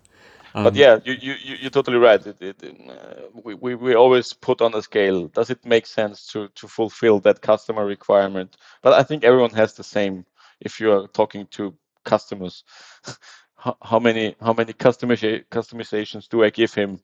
[0.55, 2.24] Um, but yeah, you you you're totally right.
[2.26, 5.28] It, it, uh, we, we we always put on a scale.
[5.28, 8.57] Does it make sense to to fulfill that customer requirement?
[8.82, 10.24] But I think everyone has the same.
[10.61, 11.74] If you are talking to
[12.05, 12.64] customers,
[13.57, 17.01] how, how many how many customizations do I give him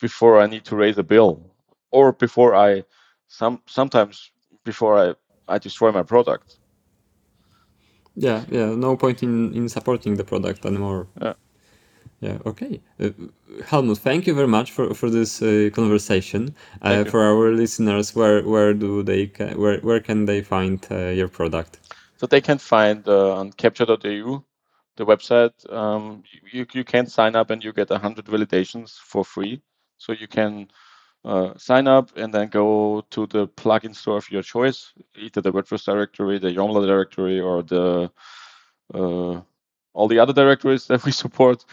[0.00, 1.50] before I need to raise a bill,
[1.90, 2.84] or before I
[3.28, 4.30] some sometimes
[4.64, 5.14] before I
[5.48, 6.58] I destroy my product.
[8.14, 8.74] Yeah, yeah.
[8.74, 11.08] No point in in supporting the product anymore.
[11.20, 11.34] Yeah.
[12.20, 12.38] Yeah.
[12.46, 12.80] Okay.
[12.98, 13.10] Uh,
[13.66, 16.54] Helmut, thank you very much for for this uh, conversation.
[16.82, 21.28] Uh, for our listeners, where where do they where where can they find uh, your
[21.28, 21.78] product?
[22.16, 24.42] So they can find uh, on captcha.eu
[24.96, 29.60] the website, um, you, you can sign up and you get 100 validations for free.
[29.98, 30.68] So you can
[31.24, 35.52] uh, sign up and then go to the plugin store of your choice, either the
[35.52, 38.10] WordPress directory, the Joomla directory, or the
[38.94, 39.40] uh,
[39.96, 41.64] all the other directories that we support,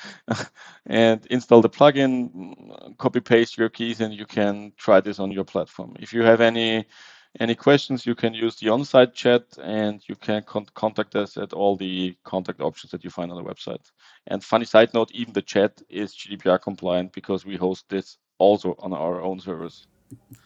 [0.86, 5.44] and install the plugin, copy paste your keys, and you can try this on your
[5.44, 5.96] platform.
[6.00, 6.86] If you have any
[7.40, 11.52] any questions, you can use the on-site chat and you can con contact us at
[11.52, 13.92] all the contact options that you find on the website.
[14.28, 18.76] And funny side note, even the chat is GDPR compliant because we host this also
[18.78, 19.88] on our own servers.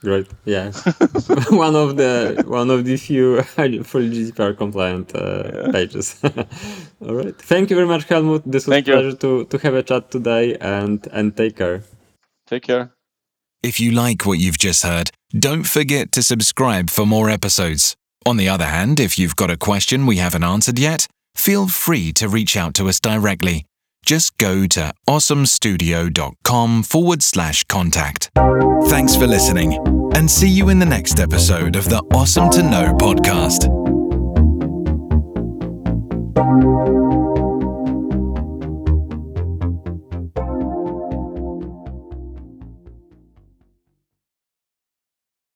[0.01, 0.27] Great.
[0.45, 0.71] Yeah.
[1.49, 5.71] one of the one of the few fully GDPR compliant uh, yeah.
[5.71, 6.19] pages.
[7.01, 7.35] All right.
[7.35, 8.43] Thank you very much, Helmut.
[8.45, 11.83] This was Thank a pleasure to, to have a chat today and and take care.
[12.45, 12.91] Take care.
[13.63, 17.95] If you like what you've just heard, don't forget to subscribe for more episodes.
[18.25, 22.13] On the other hand, if you've got a question we haven't answered yet, feel free
[22.13, 23.66] to reach out to us directly
[24.07, 28.31] just go to osomstudio.com forward slash contact.
[28.85, 29.73] Thanks for listening,
[30.15, 33.67] and see you in the next episode of the Osom to Know podcast.